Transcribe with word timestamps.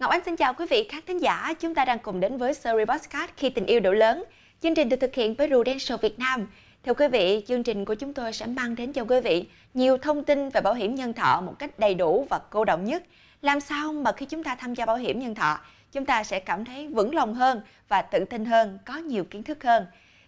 Ngọc 0.00 0.10
Anh 0.10 0.20
xin 0.24 0.36
chào 0.36 0.54
quý 0.54 0.66
vị 0.70 0.88
khán 0.90 1.00
thính 1.06 1.18
giả. 1.18 1.54
Chúng 1.60 1.74
ta 1.74 1.84
đang 1.84 1.98
cùng 1.98 2.20
đến 2.20 2.36
với 2.36 2.54
series 2.54 2.88
podcast 2.88 3.30
Khi 3.36 3.50
tình 3.50 3.66
yêu 3.66 3.80
đủ 3.80 3.90
lớn. 3.90 4.24
Chương 4.62 4.74
trình 4.74 4.88
được 4.88 4.96
thực 5.00 5.14
hiện 5.14 5.34
với 5.34 5.48
Prudential 5.48 5.98
Việt 6.02 6.18
Nam. 6.18 6.46
Thưa 6.84 6.94
quý 6.94 7.08
vị, 7.08 7.44
chương 7.48 7.62
trình 7.62 7.84
của 7.84 7.94
chúng 7.94 8.14
tôi 8.14 8.32
sẽ 8.32 8.46
mang 8.46 8.74
đến 8.74 8.92
cho 8.92 9.04
quý 9.04 9.20
vị 9.20 9.44
nhiều 9.74 9.98
thông 9.98 10.24
tin 10.24 10.48
về 10.48 10.60
bảo 10.60 10.74
hiểm 10.74 10.94
nhân 10.94 11.12
thọ 11.12 11.40
một 11.40 11.54
cách 11.58 11.78
đầy 11.78 11.94
đủ 11.94 12.26
và 12.30 12.40
cô 12.50 12.64
động 12.64 12.84
nhất. 12.84 13.02
Làm 13.42 13.60
sao 13.60 13.92
mà 13.92 14.12
khi 14.12 14.26
chúng 14.26 14.44
ta 14.44 14.54
tham 14.54 14.74
gia 14.74 14.86
bảo 14.86 14.96
hiểm 14.96 15.18
nhân 15.18 15.34
thọ, 15.34 15.60
chúng 15.92 16.04
ta 16.04 16.24
sẽ 16.24 16.40
cảm 16.40 16.64
thấy 16.64 16.88
vững 16.88 17.14
lòng 17.14 17.34
hơn 17.34 17.60
và 17.88 18.02
tự 18.02 18.24
tin 18.24 18.44
hơn, 18.44 18.78
có 18.84 18.96
nhiều 18.96 19.24
kiến 19.24 19.42
thức 19.42 19.64
hơn. 19.64 19.86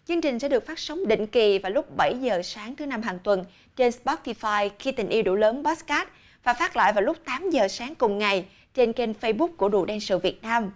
Chương 0.09 0.21
trình 0.21 0.39
sẽ 0.39 0.49
được 0.49 0.67
phát 0.67 0.79
sóng 0.79 1.09
định 1.09 1.27
kỳ 1.27 1.59
vào 1.59 1.73
lúc 1.73 1.97
7 1.97 2.15
giờ 2.21 2.43
sáng 2.43 2.77
thứ 2.77 2.87
năm 2.87 3.03
hàng 3.03 3.19
tuần 3.19 3.45
trên 3.77 3.93
Spotify 4.05 4.71
khi 4.79 4.93
tình 4.93 5.09
yêu 5.09 5.23
đủ 5.23 5.35
lớn 5.35 5.65
podcast 5.65 6.09
và 6.45 6.55
phát 6.55 6.77
lại 6.77 6.93
vào 6.93 7.03
lúc 7.03 7.17
8 7.25 7.51
giờ 7.51 7.69
sáng 7.69 7.95
cùng 7.95 8.19
ngày 8.19 8.45
trên 8.75 8.93
kênh 8.93 9.13
Facebook 9.13 9.53
của 9.57 9.71
Rùa 9.73 9.85
Đen 9.85 10.01
Sự 10.01 10.19
Việt 10.19 10.43
Nam. 10.43 10.71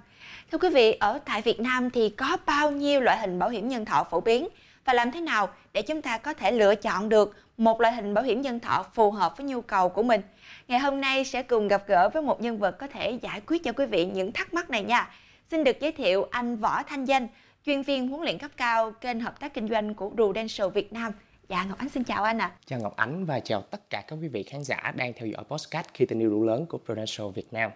Thưa 0.53 0.59
quý 0.59 0.69
vị, 0.69 0.93
ở 0.93 1.19
tại 1.25 1.43
Việt 1.43 1.61
Nam 1.61 1.91
thì 1.91 2.09
có 2.09 2.37
bao 2.47 2.71
nhiêu 2.71 3.01
loại 3.01 3.19
hình 3.19 3.39
bảo 3.39 3.49
hiểm 3.49 3.69
nhân 3.69 3.85
thọ 3.85 4.05
phổ 4.11 4.21
biến 4.21 4.49
và 4.85 4.93
làm 4.93 5.13
thế 5.13 5.21
nào 5.21 5.49
để 5.73 5.83
chúng 5.83 6.03
ta 6.03 6.19
có 6.19 6.35
thể 6.35 6.53
lựa 6.53 6.75
chọn 6.75 7.09
được 7.09 7.37
một 7.57 7.81
loại 7.81 7.95
hình 7.95 8.15
bảo 8.15 8.25
hiểm 8.25 8.41
nhân 8.41 8.61
thọ 8.61 8.87
phù 8.95 9.11
hợp 9.11 9.37
với 9.37 9.47
nhu 9.47 9.61
cầu 9.61 9.89
của 9.89 10.03
mình. 10.03 10.21
Ngày 10.69 10.79
hôm 10.79 11.01
nay 11.01 11.25
sẽ 11.25 11.43
cùng 11.43 11.69
gặp 11.69 11.83
gỡ 11.87 12.09
với 12.09 12.23
một 12.23 12.41
nhân 12.41 12.59
vật 12.59 12.77
có 12.79 12.87
thể 12.87 13.19
giải 13.23 13.41
quyết 13.47 13.65
cho 13.65 13.73
quý 13.73 13.87
vị 13.87 14.07
những 14.07 14.33
thắc 14.33 14.55
mắc 14.55 14.71
này 14.71 14.83
nha. 14.85 15.11
Xin 15.51 15.65
được 15.65 15.81
giới 15.81 15.93
thiệu 15.93 16.29
anh 16.31 16.57
Võ 16.57 16.83
Thanh 16.83 17.05
Danh, 17.05 17.29
chuyên 17.67 17.83
viên 17.83 18.09
huấn 18.09 18.23
luyện 18.23 18.39
cấp 18.39 18.51
cao 18.57 18.91
kênh 18.91 19.21
hợp 19.21 19.41
tác 19.41 19.55
kinh 19.55 19.69
doanh 19.69 19.95
của 19.95 20.11
Prudential 20.11 20.69
Việt 20.69 20.93
Nam. 20.93 21.13
Dạ 21.49 21.65
Ngọc 21.65 21.79
Ánh 21.79 21.89
xin 21.89 22.05
chào 22.05 22.25
anh 22.25 22.39
ạ. 22.39 22.47
À. 22.47 22.57
Chào 22.67 22.81
Ngọc 22.81 22.97
Ánh 22.97 23.25
và 23.25 23.41
chào 23.41 23.63
tất 23.63 23.91
cả 23.91 24.03
các 24.09 24.19
quý 24.23 24.29
vị 24.29 24.43
khán 24.43 24.65
giả 24.65 24.93
đang 24.97 25.13
theo 25.17 25.29
dõi 25.29 25.45
podcast 25.45 25.87
khi 25.95 26.07
tình 26.07 26.21
yêu 26.21 26.31
đủ 26.31 26.45
lớn 26.45 26.67
của 26.67 26.79
Prudential 26.79 27.27
Việt 27.35 27.53
Nam. 27.53 27.71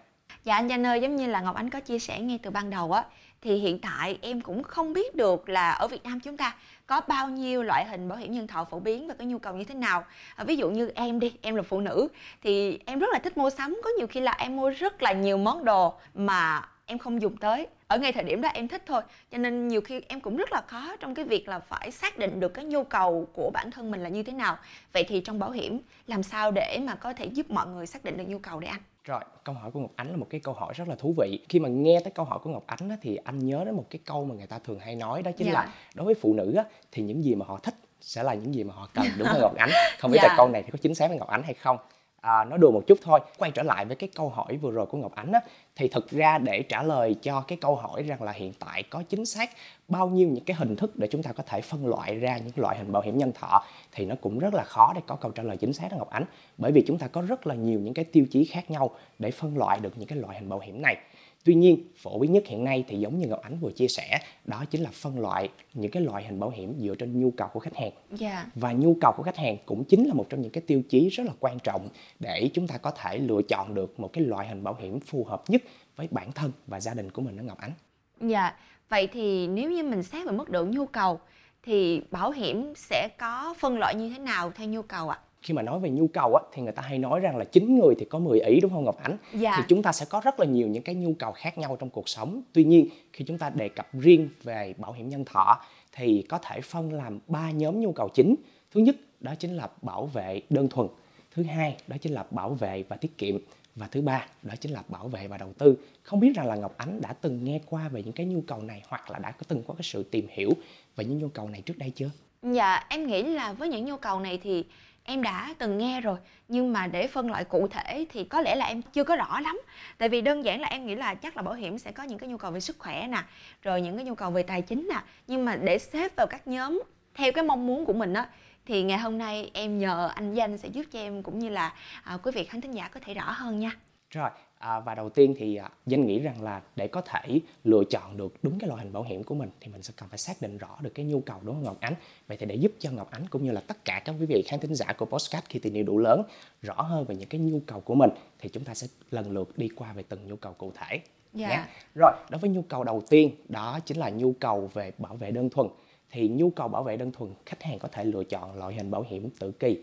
Dạ 0.44 0.54
anh 0.54 0.68
Danh 0.68 0.86
ơi, 0.86 1.00
giống 1.00 1.16
như 1.16 1.26
là 1.26 1.40
Ngọc 1.40 1.56
Ánh 1.56 1.70
có 1.70 1.80
chia 1.80 1.98
sẻ 1.98 2.20
ngay 2.20 2.38
từ 2.42 2.50
ban 2.50 2.70
đầu 2.70 2.92
á, 2.92 3.04
thì 3.42 3.56
hiện 3.56 3.78
tại 3.78 4.18
em 4.22 4.40
cũng 4.40 4.62
không 4.62 4.92
biết 4.92 5.16
được 5.16 5.48
là 5.48 5.70
ở 5.70 5.88
Việt 5.88 6.04
Nam 6.04 6.20
chúng 6.20 6.36
ta 6.36 6.54
có 6.86 7.00
bao 7.00 7.28
nhiêu 7.28 7.62
loại 7.62 7.84
hình 7.84 8.08
bảo 8.08 8.18
hiểm 8.18 8.32
nhân 8.32 8.46
thọ 8.46 8.64
phổ 8.64 8.80
biến 8.80 9.08
và 9.08 9.14
có 9.18 9.24
nhu 9.24 9.38
cầu 9.38 9.54
như 9.54 9.64
thế 9.64 9.74
nào. 9.74 10.04
À, 10.36 10.44
ví 10.44 10.56
dụ 10.56 10.70
như 10.70 10.92
em 10.94 11.20
đi, 11.20 11.32
em 11.42 11.54
là 11.54 11.62
phụ 11.62 11.80
nữ 11.80 12.08
thì 12.42 12.78
em 12.86 12.98
rất 12.98 13.06
là 13.12 13.18
thích 13.18 13.36
mua 13.36 13.50
sắm, 13.50 13.80
có 13.84 13.90
nhiều 13.98 14.06
khi 14.06 14.20
là 14.20 14.32
em 14.32 14.56
mua 14.56 14.70
rất 14.70 15.02
là 15.02 15.12
nhiều 15.12 15.38
món 15.38 15.64
đồ 15.64 15.94
mà 16.14 16.68
em 16.86 16.98
không 16.98 17.22
dùng 17.22 17.36
tới. 17.36 17.66
Ở 17.86 17.98
ngay 17.98 18.12
thời 18.12 18.24
điểm 18.24 18.40
đó 18.40 18.48
em 18.48 18.68
thích 18.68 18.82
thôi 18.86 19.02
cho 19.32 19.38
nên 19.38 19.68
nhiều 19.68 19.80
khi 19.80 20.00
em 20.08 20.20
cũng 20.20 20.36
rất 20.36 20.52
là 20.52 20.62
khó 20.66 20.96
trong 21.00 21.14
cái 21.14 21.24
việc 21.24 21.48
là 21.48 21.58
phải 21.58 21.90
xác 21.90 22.18
định 22.18 22.40
được 22.40 22.54
cái 22.54 22.64
nhu 22.64 22.84
cầu 22.84 23.28
của 23.32 23.50
bản 23.54 23.70
thân 23.70 23.90
mình 23.90 24.02
là 24.02 24.08
như 24.08 24.22
thế 24.22 24.32
nào. 24.32 24.58
Vậy 24.92 25.04
thì 25.08 25.20
trong 25.20 25.38
bảo 25.38 25.50
hiểm 25.50 25.80
làm 26.06 26.22
sao 26.22 26.50
để 26.50 26.80
mà 26.84 26.94
có 26.94 27.12
thể 27.12 27.24
giúp 27.24 27.50
mọi 27.50 27.66
người 27.66 27.86
xác 27.86 28.04
định 28.04 28.16
được 28.16 28.24
nhu 28.28 28.38
cầu 28.38 28.60
để 28.60 28.68
anh? 28.68 28.80
Rồi, 29.08 29.20
câu 29.44 29.54
hỏi 29.54 29.70
của 29.70 29.80
Ngọc 29.80 29.90
Ánh 29.96 30.10
là 30.10 30.16
một 30.16 30.26
cái 30.30 30.40
câu 30.40 30.54
hỏi 30.54 30.74
rất 30.76 30.88
là 30.88 30.94
thú 30.94 31.14
vị. 31.18 31.44
Khi 31.48 31.58
mà 31.58 31.68
nghe 31.68 32.00
tới 32.04 32.10
câu 32.10 32.24
hỏi 32.24 32.38
của 32.42 32.50
Ngọc 32.50 32.64
Ánh 32.66 32.88
á, 32.88 32.96
thì 33.02 33.16
anh 33.16 33.38
nhớ 33.38 33.64
đến 33.64 33.74
một 33.74 33.84
cái 33.90 34.00
câu 34.04 34.24
mà 34.24 34.34
người 34.34 34.46
ta 34.46 34.58
thường 34.58 34.78
hay 34.78 34.96
nói 34.96 35.22
đó 35.22 35.30
chính 35.36 35.46
dạ. 35.46 35.52
là 35.52 35.72
đối 35.94 36.06
với 36.06 36.14
phụ 36.14 36.34
nữ 36.34 36.54
á, 36.54 36.64
thì 36.92 37.02
những 37.02 37.24
gì 37.24 37.34
mà 37.34 37.46
họ 37.46 37.58
thích 37.62 37.74
sẽ 38.00 38.22
là 38.22 38.34
những 38.34 38.54
gì 38.54 38.64
mà 38.64 38.74
họ 38.74 38.88
cần 38.94 39.06
đúng 39.18 39.28
không 39.28 39.40
Ngọc 39.40 39.56
Ánh? 39.56 39.70
Không 39.98 40.10
biết 40.10 40.18
dạ. 40.22 40.28
là 40.28 40.34
câu 40.36 40.48
này 40.48 40.62
thì 40.62 40.70
có 40.70 40.78
chính 40.82 40.94
xác 40.94 41.08
với 41.08 41.18
Ngọc 41.18 41.28
Ánh 41.28 41.42
hay 41.42 41.54
không? 41.54 41.78
À, 42.20 42.44
nói 42.44 42.58
đùa 42.58 42.70
một 42.70 42.82
chút 42.86 42.98
thôi 43.02 43.20
quay 43.38 43.50
trở 43.50 43.62
lại 43.62 43.84
với 43.84 43.96
cái 43.96 44.08
câu 44.14 44.28
hỏi 44.28 44.56
vừa 44.56 44.70
rồi 44.70 44.86
của 44.86 44.98
ngọc 44.98 45.14
ánh 45.14 45.32
á, 45.32 45.40
thì 45.76 45.88
thực 45.88 46.10
ra 46.10 46.38
để 46.38 46.62
trả 46.62 46.82
lời 46.82 47.14
cho 47.22 47.40
cái 47.40 47.58
câu 47.60 47.76
hỏi 47.76 48.02
rằng 48.02 48.22
là 48.22 48.32
hiện 48.32 48.52
tại 48.58 48.82
có 48.82 49.02
chính 49.08 49.26
xác 49.26 49.50
bao 49.88 50.08
nhiêu 50.08 50.28
những 50.28 50.44
cái 50.44 50.56
hình 50.56 50.76
thức 50.76 50.96
để 50.96 51.08
chúng 51.10 51.22
ta 51.22 51.32
có 51.32 51.42
thể 51.42 51.60
phân 51.60 51.86
loại 51.86 52.14
ra 52.14 52.38
những 52.38 52.52
loại 52.56 52.78
hình 52.78 52.92
bảo 52.92 53.02
hiểm 53.02 53.18
nhân 53.18 53.32
thọ 53.32 53.64
thì 53.92 54.06
nó 54.06 54.14
cũng 54.20 54.38
rất 54.38 54.54
là 54.54 54.64
khó 54.64 54.92
để 54.94 55.00
có 55.06 55.16
câu 55.16 55.30
trả 55.30 55.42
lời 55.42 55.56
chính 55.56 55.72
xác 55.72 55.88
đó 55.90 55.96
ngọc 55.96 56.10
ánh. 56.10 56.24
Bởi 56.58 56.72
vì 56.72 56.84
chúng 56.86 56.98
ta 56.98 57.06
có 57.06 57.22
rất 57.22 57.46
là 57.46 57.54
nhiều 57.54 57.80
những 57.80 57.94
cái 57.94 58.04
tiêu 58.04 58.26
chí 58.30 58.44
khác 58.44 58.70
nhau 58.70 58.90
để 59.18 59.30
phân 59.30 59.58
loại 59.58 59.78
được 59.80 59.98
những 59.98 60.08
cái 60.08 60.18
loại 60.18 60.38
hình 60.38 60.48
bảo 60.48 60.58
hiểm 60.58 60.82
này. 60.82 60.96
Tuy 61.44 61.54
nhiên, 61.54 61.84
phổ 61.96 62.18
biến 62.18 62.32
nhất 62.32 62.42
hiện 62.46 62.64
nay 62.64 62.84
thì 62.88 62.98
giống 62.98 63.18
như 63.18 63.26
Ngọc 63.26 63.40
Ánh 63.42 63.58
vừa 63.60 63.70
chia 63.70 63.88
sẻ, 63.88 64.18
đó 64.44 64.64
chính 64.70 64.82
là 64.82 64.90
phân 64.92 65.20
loại 65.20 65.48
những 65.74 65.90
cái 65.90 66.02
loại 66.02 66.24
hình 66.24 66.40
bảo 66.40 66.50
hiểm 66.50 66.74
dựa 66.78 66.94
trên 66.94 67.20
nhu 67.20 67.30
cầu 67.30 67.48
của 67.52 67.60
khách 67.60 67.76
hàng. 67.76 67.90
Yeah. 67.90 68.20
Dạ. 68.20 68.46
Và 68.54 68.72
nhu 68.72 68.96
cầu 69.00 69.12
của 69.16 69.22
khách 69.22 69.36
hàng 69.36 69.56
cũng 69.66 69.84
chính 69.84 70.08
là 70.08 70.14
một 70.14 70.26
trong 70.28 70.42
những 70.42 70.52
cái 70.52 70.62
tiêu 70.66 70.82
chí 70.88 71.08
rất 71.08 71.24
là 71.26 71.32
quan 71.40 71.58
trọng 71.58 71.88
để 72.20 72.50
chúng 72.54 72.66
ta 72.66 72.78
có 72.78 72.90
thể 72.90 73.18
lựa 73.18 73.42
chọn 73.48 73.74
được 73.74 74.00
một 74.00 74.12
cái 74.12 74.24
loại 74.24 74.48
hình 74.48 74.64
bảo 74.64 74.76
hiểm 74.80 75.00
phù 75.00 75.24
hợp 75.24 75.42
nhất 75.48 75.62
với 75.96 76.08
bản 76.10 76.32
thân 76.32 76.52
và 76.66 76.80
gia 76.80 76.94
đình 76.94 77.10
của 77.10 77.22
mình 77.22 77.36
đó 77.36 77.42
Ngọc 77.42 77.58
Ánh. 77.58 77.72
Dạ, 78.20 78.56
vậy 78.88 79.06
thì 79.12 79.46
nếu 79.46 79.70
như 79.70 79.82
mình 79.82 80.02
xét 80.02 80.26
về 80.26 80.32
mức 80.32 80.50
độ 80.50 80.64
nhu 80.64 80.86
cầu 80.86 81.20
thì 81.62 82.02
bảo 82.10 82.30
hiểm 82.30 82.72
sẽ 82.76 83.08
có 83.18 83.54
phân 83.58 83.78
loại 83.78 83.94
như 83.94 84.10
thế 84.10 84.18
nào 84.18 84.50
theo 84.50 84.68
nhu 84.68 84.82
cầu 84.82 85.08
ạ? 85.08 85.18
À? 85.22 85.27
Khi 85.42 85.54
mà 85.54 85.62
nói 85.62 85.80
về 85.80 85.90
nhu 85.90 86.06
cầu 86.06 86.34
á, 86.34 86.42
thì 86.52 86.62
người 86.62 86.72
ta 86.72 86.82
hay 86.82 86.98
nói 86.98 87.20
rằng 87.20 87.36
là 87.36 87.44
9 87.44 87.78
người 87.78 87.94
thì 87.98 88.04
có 88.04 88.18
10 88.18 88.40
ý 88.40 88.60
đúng 88.60 88.70
không 88.70 88.84
Ngọc 88.84 88.98
Ánh? 89.02 89.16
Dạ. 89.32 89.54
Thì 89.56 89.62
chúng 89.68 89.82
ta 89.82 89.92
sẽ 89.92 90.06
có 90.10 90.20
rất 90.24 90.40
là 90.40 90.46
nhiều 90.46 90.68
những 90.68 90.82
cái 90.82 90.94
nhu 90.94 91.14
cầu 91.18 91.32
khác 91.32 91.58
nhau 91.58 91.76
trong 91.80 91.90
cuộc 91.90 92.08
sống. 92.08 92.42
Tuy 92.52 92.64
nhiên 92.64 92.88
khi 93.12 93.24
chúng 93.24 93.38
ta 93.38 93.50
đề 93.50 93.68
cập 93.68 93.88
riêng 93.92 94.28
về 94.42 94.74
bảo 94.78 94.92
hiểm 94.92 95.08
nhân 95.08 95.24
thọ 95.24 95.60
thì 95.92 96.24
có 96.28 96.38
thể 96.38 96.60
phân 96.60 96.92
làm 96.92 97.18
ba 97.26 97.50
nhóm 97.50 97.80
nhu 97.80 97.92
cầu 97.92 98.08
chính. 98.14 98.34
Thứ 98.72 98.80
nhất 98.80 98.96
đó 99.20 99.34
chính 99.38 99.56
là 99.56 99.68
bảo 99.82 100.06
vệ 100.06 100.42
đơn 100.50 100.68
thuần. 100.68 100.88
Thứ 101.34 101.42
hai 101.42 101.76
đó 101.86 101.96
chính 102.00 102.12
là 102.12 102.24
bảo 102.30 102.50
vệ 102.50 102.84
và 102.88 102.96
tiết 102.96 103.18
kiệm. 103.18 103.36
Và 103.74 103.88
thứ 103.90 104.00
ba 104.00 104.26
đó 104.42 104.54
chính 104.60 104.72
là 104.72 104.82
bảo 104.88 105.08
vệ 105.08 105.28
và 105.28 105.38
đầu 105.38 105.52
tư. 105.58 105.76
Không 106.02 106.20
biết 106.20 106.32
rằng 106.34 106.46
là 106.46 106.54
Ngọc 106.54 106.74
Ánh 106.76 107.00
đã 107.00 107.12
từng 107.12 107.44
nghe 107.44 107.60
qua 107.66 107.88
về 107.88 108.02
những 108.02 108.12
cái 108.12 108.26
nhu 108.26 108.40
cầu 108.46 108.62
này 108.62 108.82
hoặc 108.88 109.10
là 109.10 109.18
đã 109.18 109.30
có 109.30 109.42
từng 109.48 109.62
có 109.66 109.74
cái 109.74 109.82
sự 109.82 110.02
tìm 110.02 110.26
hiểu 110.30 110.50
về 110.96 111.04
những 111.04 111.18
nhu 111.18 111.28
cầu 111.28 111.48
này 111.48 111.62
trước 111.62 111.78
đây 111.78 111.92
chưa? 111.94 112.10
Dạ, 112.42 112.86
em 112.88 113.06
nghĩ 113.06 113.22
là 113.22 113.52
với 113.52 113.68
những 113.68 113.84
nhu 113.84 113.96
cầu 113.96 114.20
này 114.20 114.38
thì 114.42 114.64
em 115.08 115.22
đã 115.22 115.54
từng 115.58 115.78
nghe 115.78 116.00
rồi 116.00 116.18
nhưng 116.48 116.72
mà 116.72 116.86
để 116.86 117.06
phân 117.06 117.30
loại 117.30 117.44
cụ 117.44 117.68
thể 117.68 118.06
thì 118.10 118.24
có 118.24 118.40
lẽ 118.40 118.54
là 118.54 118.66
em 118.66 118.82
chưa 118.82 119.04
có 119.04 119.16
rõ 119.16 119.40
lắm. 119.40 119.60
Tại 119.98 120.08
vì 120.08 120.20
đơn 120.20 120.44
giản 120.44 120.60
là 120.60 120.68
em 120.68 120.86
nghĩ 120.86 120.94
là 120.94 121.14
chắc 121.14 121.36
là 121.36 121.42
bảo 121.42 121.54
hiểm 121.54 121.78
sẽ 121.78 121.92
có 121.92 122.02
những 122.02 122.18
cái 122.18 122.28
nhu 122.28 122.36
cầu 122.36 122.50
về 122.50 122.60
sức 122.60 122.76
khỏe 122.78 123.06
nè 123.08 123.22
rồi 123.62 123.80
những 123.80 123.96
cái 123.96 124.04
nhu 124.04 124.14
cầu 124.14 124.30
về 124.30 124.42
tài 124.42 124.62
chính 124.62 124.88
nè. 124.92 125.00
Nhưng 125.26 125.44
mà 125.44 125.56
để 125.56 125.78
xếp 125.78 126.16
vào 126.16 126.26
các 126.26 126.46
nhóm 126.46 126.82
theo 127.14 127.32
cái 127.32 127.44
mong 127.44 127.66
muốn 127.66 127.84
của 127.84 127.92
mình 127.92 128.14
á 128.14 128.28
thì 128.66 128.82
ngày 128.82 128.98
hôm 128.98 129.18
nay 129.18 129.50
em 129.54 129.78
nhờ 129.78 130.10
anh 130.14 130.34
danh 130.34 130.58
sẽ 130.58 130.68
giúp 130.68 130.86
cho 130.92 130.98
em 130.98 131.22
cũng 131.22 131.38
như 131.38 131.48
là 131.48 131.72
à, 132.04 132.18
quý 132.22 132.32
vị 132.34 132.44
khán 132.44 132.60
thính 132.60 132.72
giả 132.72 132.88
có 132.88 133.00
thể 133.04 133.14
rõ 133.14 133.30
hơn 133.30 133.60
nha. 133.60 133.70
Rồi 134.10 134.30
À, 134.58 134.80
và 134.80 134.94
đầu 134.94 135.08
tiên 135.08 135.34
thì 135.38 135.56
à, 135.56 135.70
danh 135.86 136.06
nghĩ 136.06 136.18
rằng 136.18 136.42
là 136.42 136.62
để 136.76 136.88
có 136.88 137.00
thể 137.00 137.40
lựa 137.64 137.82
chọn 137.90 138.16
được 138.16 138.34
đúng 138.42 138.58
cái 138.58 138.68
loại 138.68 138.84
hình 138.84 138.92
bảo 138.92 139.02
hiểm 139.02 139.24
của 139.24 139.34
mình 139.34 139.50
thì 139.60 139.72
mình 139.72 139.82
sẽ 139.82 139.92
cần 139.96 140.08
phải 140.08 140.18
xác 140.18 140.42
định 140.42 140.58
rõ 140.58 140.78
được 140.80 140.90
cái 140.94 141.06
nhu 141.06 141.20
cầu 141.20 141.38
đúng 141.42 141.54
không 141.54 141.64
Ngọc 141.64 141.80
Ánh 141.80 141.94
vậy 142.26 142.36
thì 142.40 142.46
để 142.46 142.54
giúp 142.54 142.72
cho 142.78 142.90
Ngọc 142.90 143.10
Ánh 143.10 143.26
cũng 143.30 143.44
như 143.44 143.52
là 143.52 143.60
tất 143.60 143.84
cả 143.84 144.02
các 144.04 144.14
quý 144.20 144.26
vị 144.26 144.42
khán 144.46 144.60
thính 144.60 144.74
giả 144.74 144.92
của 144.98 145.06
Postcard 145.06 145.46
khi 145.48 145.58
tình 145.58 145.74
yêu 145.74 145.84
đủ 145.84 145.98
lớn 145.98 146.22
rõ 146.62 146.74
hơn 146.74 147.04
về 147.04 147.16
những 147.16 147.28
cái 147.28 147.40
nhu 147.40 147.60
cầu 147.66 147.80
của 147.80 147.94
mình 147.94 148.10
thì 148.38 148.48
chúng 148.48 148.64
ta 148.64 148.74
sẽ 148.74 148.86
lần 149.10 149.30
lượt 149.30 149.58
đi 149.58 149.68
qua 149.68 149.92
về 149.92 150.02
từng 150.08 150.28
nhu 150.28 150.36
cầu 150.36 150.52
cụ 150.52 150.72
thể 150.74 151.00
yeah. 151.38 151.50
Dạ. 151.50 151.68
rồi 151.94 152.12
đối 152.30 152.38
với 152.38 152.50
nhu 152.50 152.62
cầu 152.62 152.84
đầu 152.84 153.02
tiên 153.08 153.30
đó 153.48 153.80
chính 153.84 153.98
là 153.98 154.10
nhu 154.10 154.32
cầu 154.32 154.70
về 154.74 154.92
bảo 154.98 155.16
vệ 155.16 155.30
đơn 155.30 155.50
thuần 155.50 155.68
thì 156.10 156.28
nhu 156.28 156.50
cầu 156.50 156.68
bảo 156.68 156.82
vệ 156.82 156.96
đơn 156.96 157.12
thuần 157.12 157.30
khách 157.46 157.62
hàng 157.62 157.78
có 157.78 157.88
thể 157.88 158.04
lựa 158.04 158.24
chọn 158.24 158.58
loại 158.58 158.74
hình 158.74 158.90
bảo 158.90 159.04
hiểm 159.08 159.30
tự 159.38 159.52
kỳ 159.52 159.82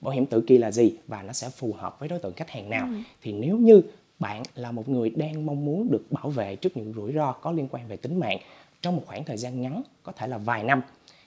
bảo 0.00 0.14
hiểm 0.14 0.26
tự 0.26 0.40
kỳ 0.46 0.58
là 0.58 0.70
gì 0.70 0.96
và 1.06 1.22
nó 1.22 1.32
sẽ 1.32 1.48
phù 1.48 1.72
hợp 1.72 2.00
với 2.00 2.08
đối 2.08 2.18
tượng 2.18 2.32
khách 2.34 2.50
hàng 2.50 2.70
nào 2.70 2.86
ừ. 2.86 2.98
thì 3.22 3.32
nếu 3.32 3.56
như 3.56 3.82
bạn 4.18 4.42
là 4.54 4.72
một 4.72 4.88
người 4.88 5.10
đang 5.10 5.46
mong 5.46 5.64
muốn 5.64 5.90
được 5.90 6.04
bảo 6.10 6.30
vệ 6.30 6.56
trước 6.56 6.76
những 6.76 6.92
rủi 6.92 7.12
ro 7.12 7.32
có 7.32 7.52
liên 7.52 7.68
quan 7.70 7.88
về 7.88 7.96
tính 7.96 8.20
mạng 8.20 8.38
trong 8.80 8.96
một 8.96 9.02
khoảng 9.06 9.24
thời 9.24 9.36
gian 9.36 9.62
ngắn 9.62 9.82
có 10.02 10.12
thể 10.12 10.26
là 10.26 10.38
vài 10.38 10.64
năm. 10.64 10.82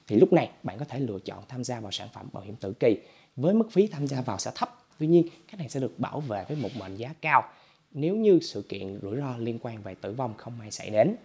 Thì 0.08 0.16
lúc 0.16 0.34
này 0.34 0.50
bạn 0.64 0.80
có 0.80 0.86
thể 0.86 1.00
lựa 1.00 1.20
chọn 1.26 1.44
tham 1.48 1.64
gia 1.64 1.80
vào 1.80 1.92
sản 1.92 2.08
phẩm 2.14 2.30
bảo 2.34 2.44
hiểm 2.44 2.56
tử 2.56 2.74
kỳ. 2.80 2.98
Với 3.36 3.54
mức 3.54 3.72
phí 3.72 3.88
tham 3.88 4.08
gia 4.08 4.22
vào 4.22 4.38
sẽ 4.38 4.52
thấp 4.56 4.80
tuy 5.00 5.08
nhiên 5.08 5.28
khách 5.48 5.60
hàng 5.60 5.70
sẽ 5.70 5.80
được 5.80 6.00
bảo 6.00 6.20
vệ 6.20 6.46
với 6.48 6.58
một 6.62 6.70
mệnh 6.80 6.96
giá 6.96 7.14
cao. 7.22 7.44
Nếu 7.92 8.16
như 8.16 8.40
sự 8.42 8.62
kiện 8.70 9.00
rủi 9.02 9.18
ro 9.18 9.38
liên 9.38 9.60
quan 9.62 9.82
về 9.82 9.96
tử 9.96 10.14
vong 10.14 10.34
không 10.38 10.58
may 10.58 10.72
xảy 10.72 10.90
đến. 10.90 11.16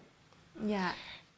Dạ. 0.64 0.94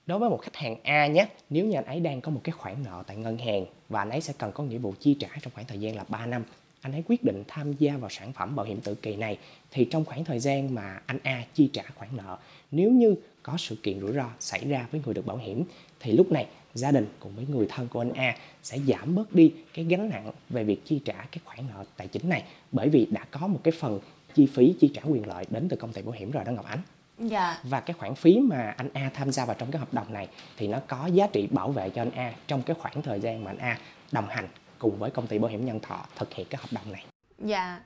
Đối 0.06 0.19
với 0.19 0.31
một 0.31 0.41
khách 0.42 0.56
hàng 0.56 0.76
A 0.82 1.06
nhé 1.06 1.28
nếu 1.50 1.66
như 1.66 1.76
anh 1.76 1.84
ấy 1.84 2.00
đang 2.00 2.20
có 2.20 2.31
một 2.31 2.41
cái 2.44 2.53
khoản 2.53 2.76
nợ 2.84 3.03
tại 3.06 3.16
ngân 3.16 3.38
hàng 3.38 3.65
và 3.88 4.00
anh 4.00 4.10
ấy 4.10 4.20
sẽ 4.20 4.32
cần 4.38 4.53
có 4.53 4.65
nghĩa 4.65 4.78
vụ 4.78 4.94
chi 5.00 5.16
trả 5.20 5.28
trong 5.42 5.53
khoảng 5.54 5.66
thời 5.66 5.81
gian 5.81 5.97
là 5.97 6.04
3 6.09 6.26
năm 6.26 6.44
anh 6.86 6.92
ấy 6.92 7.02
quyết 7.08 7.24
định 7.24 7.44
tham 7.48 7.72
gia 7.72 7.97
vào 7.97 8.10
sản 8.10 8.33
phẩm 8.33 8.56
bảo 8.56 8.66
hiểm 8.66 8.80
tự 8.80 8.94
kỳ 8.94 9.16
này 9.16 9.38
thì 9.71 9.84
trong 9.84 10.04
khoảng 10.04 10.24
thời 10.24 10.38
gian 10.38 10.74
mà 10.74 11.00
anh 11.06 11.18
A 11.22 11.44
chi 11.54 11.71
trả 11.72 11.83
khoản 11.94 12.16
nợ 12.16 12.38
nếu 12.71 12.91
như 12.91 13.15
có 13.42 13.56
sự 13.59 13.77
kiện 13.83 14.00
rủi 14.00 14.12
ro 14.12 14.30
xảy 14.41 14.68
ra 14.68 14.86
với 14.91 15.00
người 15.04 15.15
được 15.15 15.27
bảo 15.27 15.36
hiểm 15.36 15.65
thì 16.00 16.12
lúc 16.12 16.33
này 16.33 16.47
gia 16.74 16.91
đình 16.91 17.06
cùng 17.21 17.33
với 17.36 17.47
người 17.48 17.66
thân 17.71 17.88
của 17.88 18.00
anh 18.00 18.12
A 18.12 18.36
sẽ 18.62 18.78
giảm 18.78 19.15
bớt 19.15 19.34
đi 19.34 19.53
cái 19.74 19.84
gánh 19.84 20.09
nặng 20.09 20.33
về 20.48 20.65
việc 20.65 20.84
chi 20.84 21.00
trả 21.04 21.15
cái 21.15 21.41
khoản 21.44 21.59
nợ 21.68 21.84
tài 21.97 22.09
chính 22.09 22.28
này 22.28 22.42
bởi 22.72 22.89
vì 22.89 23.06
đã 23.10 23.24
có 23.30 23.47
một 23.47 23.60
cái 23.65 23.72
phần 23.78 24.00
chi 24.34 24.47
phí 24.47 24.74
chi 24.80 24.91
trả 24.94 25.03
quyền 25.03 25.27
lợi 25.27 25.44
đến 25.50 25.68
từ 25.68 25.77
công 25.77 25.92
ty 25.92 26.03
bảo 26.03 26.15
hiểm 26.18 26.30
rồi 26.30 26.44
đó 26.44 26.53
Ngọc 26.53 26.65
Ánh. 26.65 26.80
Dạ. 27.18 27.60
Và 27.62 27.80
cái 27.80 27.94
khoản 27.98 28.15
phí 28.15 28.39
mà 28.39 28.74
anh 28.77 28.89
A 28.92 29.10
tham 29.15 29.32
gia 29.32 29.44
vào 29.44 29.56
trong 29.59 29.71
cái 29.71 29.80
hợp 29.80 29.94
đồng 29.94 30.12
này 30.12 30.28
thì 30.56 30.68
nó 30.68 30.80
có 30.86 31.06
giá 31.06 31.27
trị 31.27 31.48
bảo 31.50 31.71
vệ 31.71 31.91
cho 31.91 32.03
anh 32.03 32.10
A 32.10 32.34
trong 32.47 32.62
cái 32.62 32.77
khoảng 32.80 33.03
thời 33.03 33.21
gian 33.21 33.44
mà 33.44 33.50
anh 33.50 33.59
A 33.59 33.78
đồng 34.12 34.27
hành 34.28 34.48
cùng 34.78 34.99
với 34.99 35.11
công 35.11 35.27
ty 35.27 35.39
bảo 35.39 35.51
hiểm 35.51 35.65
nhân 35.67 35.81
thọ 35.81 36.07
thực 36.17 36.34
hiện 36.34 36.47
cái 36.51 36.61
hợp 36.63 36.69
đồng 36.73 36.93
này. 36.93 37.05
Dạ. 37.39 37.81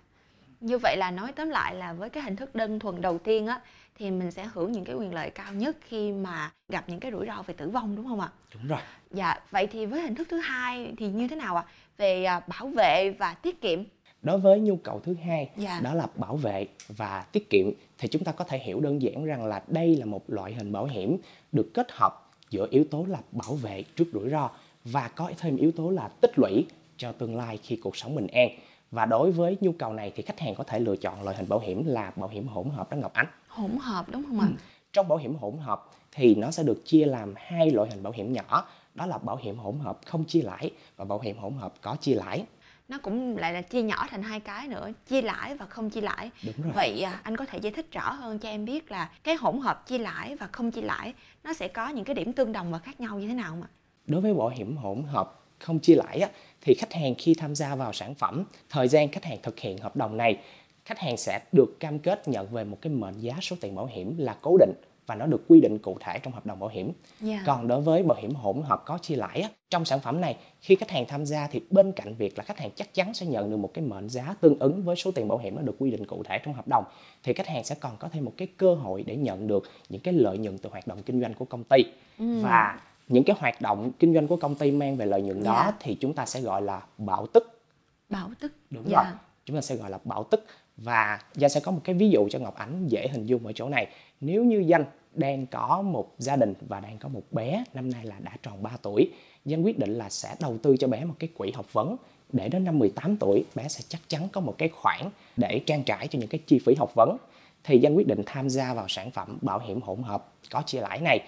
Như 0.61 0.79
vậy 0.79 0.97
là 0.97 1.11
nói 1.11 1.33
tóm 1.33 1.51
lại 1.51 1.75
là 1.75 1.93
với 1.93 2.11
cái 2.11 2.23
hình 2.23 2.37
thức 2.37 2.55
đơn 2.55 2.79
thuần 2.79 3.01
đầu 3.01 3.19
tiên 3.19 3.47
á 3.47 3.61
thì 3.99 4.11
mình 4.11 4.31
sẽ 4.31 4.49
hưởng 4.55 4.73
những 4.73 4.85
cái 4.85 4.97
quyền 4.97 5.15
lợi 5.15 5.31
cao 5.31 5.53
nhất 5.53 5.77
khi 5.81 6.13
mà 6.13 6.53
gặp 6.69 6.85
những 6.89 7.01
cái 7.01 7.11
rủi 7.13 7.27
ro 7.27 7.43
về 7.47 7.55
tử 7.55 7.69
vong 7.69 7.97
đúng 7.97 8.07
không 8.07 8.21
ạ? 8.21 8.29
Đúng 8.55 8.69
rồi. 8.69 8.81
Dạ, 9.11 9.35
vậy 9.51 9.67
thì 9.67 9.87
với 9.87 10.03
hình 10.03 10.15
thức 10.15 10.29
thứ 10.31 10.39
hai 10.39 10.93
thì 10.99 11.09
như 11.09 11.29
thế 11.29 11.37
nào 11.37 11.57
ạ? 11.57 11.65
Về 11.97 12.25
à, 12.25 12.41
bảo 12.41 12.67
vệ 12.69 13.11
và 13.19 13.35
tiết 13.35 13.61
kiệm. 13.61 13.85
đối 14.23 14.39
với 14.39 14.61
nhu 14.61 14.77
cầu 14.77 15.01
thứ 15.05 15.15
hai 15.25 15.51
Dạ. 15.57 15.81
đó 15.83 15.95
là 15.95 16.07
bảo 16.17 16.37
vệ 16.37 16.67
và 16.89 17.25
tiết 17.33 17.51
kiệm 17.51 17.67
thì 17.99 18.09
chúng 18.09 18.25
ta 18.25 18.33
có 18.33 18.45
thể 18.45 18.59
hiểu 18.59 18.81
đơn 18.81 19.03
giản 19.03 19.25
rằng 19.25 19.47
là 19.47 19.63
đây 19.67 19.97
là 19.97 20.05
một 20.05 20.31
loại 20.31 20.55
hình 20.55 20.73
bảo 20.73 20.85
hiểm 20.87 21.17
được 21.53 21.71
kết 21.75 21.87
hợp 21.93 22.31
giữa 22.51 22.67
yếu 22.71 22.85
tố 22.91 23.05
là 23.09 23.19
bảo 23.33 23.55
vệ 23.55 23.83
trước 23.97 24.05
rủi 24.13 24.31
ro 24.31 24.51
và 24.85 25.09
có 25.09 25.31
thêm 25.39 25.57
yếu 25.57 25.73
tố 25.73 25.91
là 25.91 26.09
tích 26.21 26.39
lũy 26.39 26.67
cho 27.00 27.12
tương 27.12 27.37
lai 27.37 27.58
khi 27.62 27.76
cuộc 27.76 27.97
sống 27.97 28.14
bình 28.14 28.26
an. 28.26 28.49
Và 28.91 29.06
đối 29.06 29.32
với 29.32 29.56
nhu 29.61 29.73
cầu 29.73 29.93
này 29.93 30.12
thì 30.17 30.23
khách 30.23 30.41
hàng 30.41 30.55
có 30.55 30.64
thể 30.64 30.79
lựa 30.81 30.97
chọn 30.97 31.23
loại 31.23 31.37
hình 31.37 31.49
bảo 31.49 31.58
hiểm 31.58 31.87
là 31.87 32.12
bảo 32.17 32.29
hiểm 32.29 32.49
hỗn 32.49 32.70
hợp 32.70 32.91
đó 32.91 32.97
Ngọc 32.97 33.12
Ánh. 33.12 33.26
Hỗn 33.49 33.70
hợp 33.81 34.06
đúng 34.11 34.25
không 34.26 34.41
ạ? 34.41 34.49
Trong 34.93 35.08
bảo 35.08 35.19
hiểm 35.19 35.37
hỗn 35.37 35.58
hợp 35.58 35.91
thì 36.12 36.35
nó 36.35 36.50
sẽ 36.50 36.62
được 36.62 36.82
chia 36.85 37.05
làm 37.05 37.35
hai 37.37 37.70
loại 37.70 37.91
hình 37.91 38.02
bảo 38.02 38.12
hiểm 38.12 38.32
nhỏ. 38.32 38.69
Đó 38.94 39.06
là 39.06 39.19
bảo 39.19 39.37
hiểm 39.37 39.58
hỗn 39.58 39.79
hợp 39.79 39.99
không 40.06 40.25
chia 40.25 40.43
lãi 40.43 40.70
và 40.97 41.05
bảo 41.05 41.20
hiểm 41.20 41.38
hỗn 41.38 41.55
hợp 41.55 41.75
có 41.81 41.97
chia 42.00 42.14
lãi. 42.14 42.44
Nó 42.88 42.99
cũng 42.99 43.37
lại 43.37 43.53
là 43.53 43.62
chia 43.62 43.82
nhỏ 43.82 44.06
thành 44.11 44.23
hai 44.23 44.41
cái 44.41 44.69
nữa 44.69 44.88
chia 45.06 45.23
lãi 45.23 45.55
và 45.55 45.67
không 45.67 45.91
chia 45.91 46.00
lãi. 46.00 46.31
Đúng 46.46 46.55
rồi. 46.62 46.73
Vậy 46.75 47.03
à, 47.03 47.20
anh 47.23 47.37
có 47.37 47.44
thể 47.44 47.58
giải 47.58 47.73
thích 47.73 47.93
rõ 47.93 48.12
hơn 48.12 48.38
cho 48.38 48.49
em 48.49 48.64
biết 48.64 48.91
là 48.91 49.11
cái 49.23 49.35
hỗn 49.35 49.61
hợp 49.61 49.87
chia 49.87 49.99
lãi 49.99 50.37
và 50.37 50.49
không 50.53 50.70
chia 50.70 50.82
lãi 50.82 51.14
nó 51.44 51.53
sẽ 51.53 51.69
có 51.69 51.88
những 51.88 52.05
cái 52.05 52.14
điểm 52.14 52.32
tương 52.32 52.53
đồng 52.53 52.73
và 52.73 52.79
khác 52.79 53.00
nhau 53.00 53.19
như 53.19 53.29
thế 53.29 53.35
nào 53.35 53.50
không 53.50 53.62
ạ? 53.62 53.69
Đối 54.06 54.20
với 54.20 54.35
bảo 54.35 54.49
hiểm 54.49 54.76
hỗn 54.76 55.03
hợp 55.03 55.40
không 55.61 55.79
chia 55.79 55.95
lãi 55.95 56.21
á, 56.21 56.29
thì 56.61 56.75
khách 56.75 56.93
hàng 56.93 57.15
khi 57.19 57.35
tham 57.35 57.55
gia 57.55 57.75
vào 57.75 57.93
sản 57.93 58.15
phẩm 58.15 58.45
thời 58.69 58.89
gian 58.89 59.09
khách 59.09 59.25
hàng 59.25 59.39
thực 59.43 59.59
hiện 59.61 59.79
hợp 59.79 59.97
đồng 59.97 60.17
này 60.17 60.39
khách 60.85 60.99
hàng 60.99 61.17
sẽ 61.17 61.41
được 61.53 61.81
cam 61.81 61.99
kết 61.99 62.29
nhận 62.29 62.47
về 62.47 62.65
một 62.65 62.79
cái 62.81 62.93
mệnh 62.93 63.19
giá 63.19 63.35
số 63.43 63.57
tiền 63.61 63.75
bảo 63.75 63.87
hiểm 63.87 64.15
là 64.19 64.37
cố 64.43 64.57
định 64.57 64.73
và 65.07 65.15
nó 65.15 65.27
được 65.27 65.45
quy 65.49 65.61
định 65.61 65.79
cụ 65.79 65.97
thể 66.01 66.19
trong 66.23 66.33
hợp 66.33 66.47
đồng 66.47 66.59
bảo 66.59 66.69
hiểm. 66.69 66.93
Dạ. 67.21 67.43
còn 67.47 67.69
đối 67.69 67.81
với 67.81 68.03
bảo 68.03 68.19
hiểm 68.21 68.35
hỗn 68.35 68.62
hợp 68.62 68.83
có 68.87 68.99
chia 68.99 69.17
lãi 69.17 69.41
á, 69.41 69.49
trong 69.71 69.85
sản 69.85 70.01
phẩm 70.01 70.21
này 70.21 70.37
khi 70.61 70.77
khách 70.77 70.91
hàng 70.91 71.05
tham 71.09 71.27
gia 71.27 71.47
thì 71.47 71.61
bên 71.71 71.93
cạnh 71.93 72.15
việc 72.15 72.39
là 72.39 72.45
khách 72.45 72.59
hàng 72.59 72.71
chắc 72.77 72.95
chắn 72.95 73.15
sẽ 73.15 73.27
nhận 73.27 73.51
được 73.51 73.56
một 73.56 73.71
cái 73.75 73.85
mệnh 73.85 74.09
giá 74.09 74.35
tương 74.41 74.59
ứng 74.59 74.83
với 74.83 74.97
số 74.97 75.11
tiền 75.11 75.29
bảo 75.29 75.39
hiểm 75.39 75.56
nó 75.56 75.63
được 75.63 75.75
quy 75.79 75.91
định 75.91 76.06
cụ 76.06 76.23
thể 76.23 76.39
trong 76.45 76.55
hợp 76.55 76.69
đồng 76.69 76.85
thì 77.23 77.33
khách 77.33 77.47
hàng 77.47 77.65
sẽ 77.65 77.75
còn 77.81 77.97
có 77.99 78.09
thêm 78.13 78.25
một 78.25 78.33
cái 78.37 78.49
cơ 78.56 78.75
hội 78.75 79.03
để 79.06 79.17
nhận 79.17 79.47
được 79.47 79.63
những 79.89 80.01
cái 80.01 80.15
lợi 80.15 80.39
nhuận 80.39 80.59
từ 80.59 80.71
hoạt 80.71 80.87
động 80.87 81.03
kinh 81.03 81.21
doanh 81.21 81.35
của 81.35 81.45
công 81.45 81.65
ty. 81.65 81.85
Và 82.19 82.81
những 83.11 83.25
cái 83.25 83.37
hoạt 83.39 83.61
động 83.61 83.93
kinh 83.99 84.15
doanh 84.15 84.27
của 84.27 84.37
công 84.37 84.55
ty 84.55 84.71
mang 84.71 84.97
về 84.97 85.07
lợi 85.07 85.23
nhuận 85.23 85.43
đó 85.43 85.62
Dạ. 85.67 85.73
thì 85.81 85.95
chúng 86.01 86.15
ta 86.15 86.27
sẽ 86.27 86.41
gọi 86.41 86.62
là 86.62 86.83
bảo 86.99 87.27
tức. 87.27 87.61
Bảo 88.09 88.31
tức 88.41 88.53
đúng 88.71 88.85
Dạ. 88.91 89.03
rồi. 89.03 89.12
Chúng 89.45 89.57
ta 89.57 89.61
sẽ 89.61 89.77
gọi 89.77 89.91
là 89.91 89.99
bảo 90.05 90.25
tức. 90.31 90.45
Và 90.77 91.21
danh 91.35 91.51
sẽ 91.51 91.61
có 91.61 91.71
một 91.73 91.81
cái 91.85 91.95
ví 91.95 92.11
dụ 92.11 92.29
cho 92.31 92.39
ngọc 92.39 92.55
ánh 92.57 92.89
dễ 92.89 93.09
hình 93.12 93.27
dung 93.27 93.47
ở 93.47 93.53
chỗ 93.55 93.69
này. 93.69 93.87
Nếu 94.21 94.45
như 94.45 94.59
danh 94.67 94.85
đang 95.15 95.47
có 95.47 95.83
một 95.83 96.15
gia 96.19 96.37
đình 96.37 96.55
và 96.69 96.81
đang 96.81 96.99
có 96.99 97.09
một 97.09 97.23
bé 97.31 97.65
năm 97.75 97.91
nay 97.91 98.05
là 98.05 98.15
đã 98.21 98.33
tròn 98.43 98.62
3 98.62 98.71
tuổi 98.83 99.11
danh 99.45 99.63
quyết 99.63 99.79
định 99.79 99.95
là 99.95 100.11
sẽ 100.11 100.35
đầu 100.41 100.59
tư 100.63 100.77
cho 100.77 100.89
bé 100.89 101.05
một 101.05 101.15
cái 101.19 101.29
quỹ 101.39 101.51
học 101.51 101.73
vấn. 101.73 101.97
Để 102.33 102.49
đến 102.49 102.65
năm 102.65 102.79
18 102.79 103.17
tuổi 103.17 103.45
bé 103.55 103.69
sẽ 103.69 103.81
chắc 103.89 104.01
chắn 104.09 104.29
có 104.33 104.41
một 104.41 104.55
cái 104.59 104.69
khoản 104.69 105.01
để 105.37 105.61
trang 105.67 105.85
trải 105.85 106.09
cho 106.09 106.19
những 106.19 106.29
cái 106.29 106.41
chi 106.47 106.59
phí 106.67 106.75
học 106.75 106.91
vấn. 106.95 107.17
Thì 107.65 107.79
danh 107.79 107.95
quyết 107.95 108.06
định 108.06 108.23
tham 108.27 108.51
gia 108.51 108.75
vào 108.75 108.89
sản 108.89 109.11
phẩm 109.11 109.39
bảo 109.43 109.59
hiểm 109.59 109.81
hỗn 109.83 110.03
hợp 110.03 110.33
có 110.51 110.63
chia 110.67 110.81
lãi 110.81 111.01
này 111.01 111.21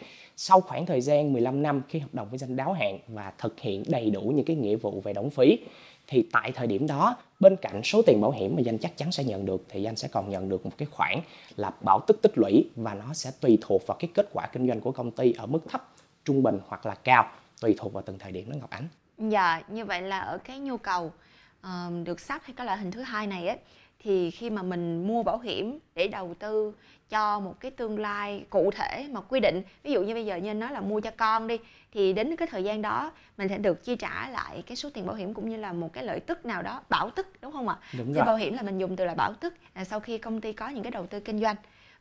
sau 0.44 0.60
khoảng 0.60 0.86
thời 0.86 1.00
gian 1.00 1.32
15 1.32 1.62
năm 1.62 1.82
khi 1.88 1.98
hợp 1.98 2.08
đồng 2.12 2.28
với 2.28 2.38
danh 2.38 2.56
đáo 2.56 2.72
hạn 2.72 2.98
và 3.08 3.32
thực 3.38 3.60
hiện 3.60 3.82
đầy 3.88 4.10
đủ 4.10 4.20
những 4.20 4.44
cái 4.44 4.56
nghĩa 4.56 4.76
vụ 4.76 5.00
về 5.00 5.12
đóng 5.12 5.30
phí 5.30 5.58
thì 6.06 6.28
tại 6.32 6.52
thời 6.52 6.66
điểm 6.66 6.86
đó 6.86 7.16
bên 7.40 7.56
cạnh 7.56 7.80
số 7.84 8.02
tiền 8.02 8.20
bảo 8.20 8.30
hiểm 8.30 8.56
mà 8.56 8.62
danh 8.62 8.78
chắc 8.78 8.96
chắn 8.96 9.12
sẽ 9.12 9.24
nhận 9.24 9.46
được 9.46 9.64
thì 9.68 9.82
danh 9.82 9.96
sẽ 9.96 10.08
còn 10.08 10.30
nhận 10.30 10.48
được 10.48 10.66
một 10.66 10.72
cái 10.78 10.88
khoản 10.90 11.18
là 11.56 11.70
bảo 11.80 12.00
tức 12.06 12.22
tích 12.22 12.38
lũy 12.38 12.70
và 12.76 12.94
nó 12.94 13.14
sẽ 13.14 13.30
tùy 13.40 13.58
thuộc 13.60 13.86
vào 13.86 13.96
cái 14.00 14.10
kết 14.14 14.28
quả 14.32 14.46
kinh 14.46 14.68
doanh 14.68 14.80
của 14.80 14.92
công 14.92 15.10
ty 15.10 15.32
ở 15.32 15.46
mức 15.46 15.60
thấp 15.68 15.88
trung 16.24 16.42
bình 16.42 16.58
hoặc 16.66 16.86
là 16.86 16.94
cao 16.94 17.30
tùy 17.60 17.74
thuộc 17.78 17.92
vào 17.92 18.02
từng 18.06 18.18
thời 18.18 18.32
điểm 18.32 18.50
đó 18.50 18.56
Ngọc 18.60 18.70
Ánh 18.70 18.88
Dạ, 19.18 19.62
như 19.68 19.84
vậy 19.84 20.02
là 20.02 20.18
ở 20.18 20.38
cái 20.38 20.58
nhu 20.58 20.76
cầu 20.76 21.12
uh, 21.60 21.70
được 22.04 22.20
sắp 22.20 22.42
hay 22.44 22.54
cái 22.56 22.66
loại 22.66 22.78
hình 22.78 22.90
thứ 22.90 23.00
hai 23.00 23.26
này 23.26 23.48
ấy 23.48 23.58
thì 24.02 24.31
khi 24.31 24.50
mà 24.50 24.62
mình 24.62 25.06
mua 25.06 25.22
bảo 25.22 25.38
hiểm 25.38 25.78
để 25.94 26.08
đầu 26.08 26.34
tư 26.38 26.75
cho 27.08 27.40
một 27.40 27.60
cái 27.60 27.70
tương 27.70 27.99
lai 27.99 28.44
cụ 28.50 28.70
thể 28.70 29.06
mà 29.10 29.20
quy 29.20 29.40
định 29.40 29.62
ví 29.82 29.93
dụ 29.93 30.02
như 30.02 30.14
bây 30.14 30.26
giờ 30.26 30.37
như 30.37 30.50
anh 30.50 30.60
nói 30.60 30.72
là 30.72 30.81
mua 30.81 31.00
cho 31.00 31.10
con 31.16 31.46
đi 31.46 31.58
thì 31.93 32.12
đến 32.12 32.37
cái 32.37 32.49
thời 32.50 32.64
gian 32.64 32.82
đó 32.82 33.12
mình 33.38 33.49
sẽ 33.49 33.58
được 33.58 33.84
chi 33.84 33.96
trả 33.96 34.28
lại 34.28 34.62
cái 34.66 34.76
số 34.76 34.90
tiền 34.94 35.06
bảo 35.06 35.16
hiểm 35.16 35.34
cũng 35.34 35.49
như 35.49 35.56
là 35.56 35.72
một 35.72 35.93
cái 35.93 36.04
lợi 36.04 36.20
tức 36.20 36.46
nào 36.46 36.62
đó 36.62 36.82
bảo 36.88 37.10
tức 37.10 37.26
đúng 37.43 37.52
không 37.52 37.69
ạ? 37.69 37.76
Đúng 37.99 38.12
rồi 38.12 38.25
bảo 38.25 38.37
hiểm 38.37 38.54
là 38.54 38.62
mình 38.62 38.78
dùng 38.78 38.96
từ 38.96 39.04
là 39.04 39.14
bảo 39.14 39.32
tức 39.40 39.54
là 39.75 39.84
sau 39.84 40.00
khi 40.00 40.19
công 40.19 40.40
ty 40.40 40.52
có 40.52 40.69
những 40.69 40.82
cái 40.82 40.90
đầu 40.90 41.06
tư 41.06 41.20
kinh 41.20 41.40
doanh. 41.40 41.56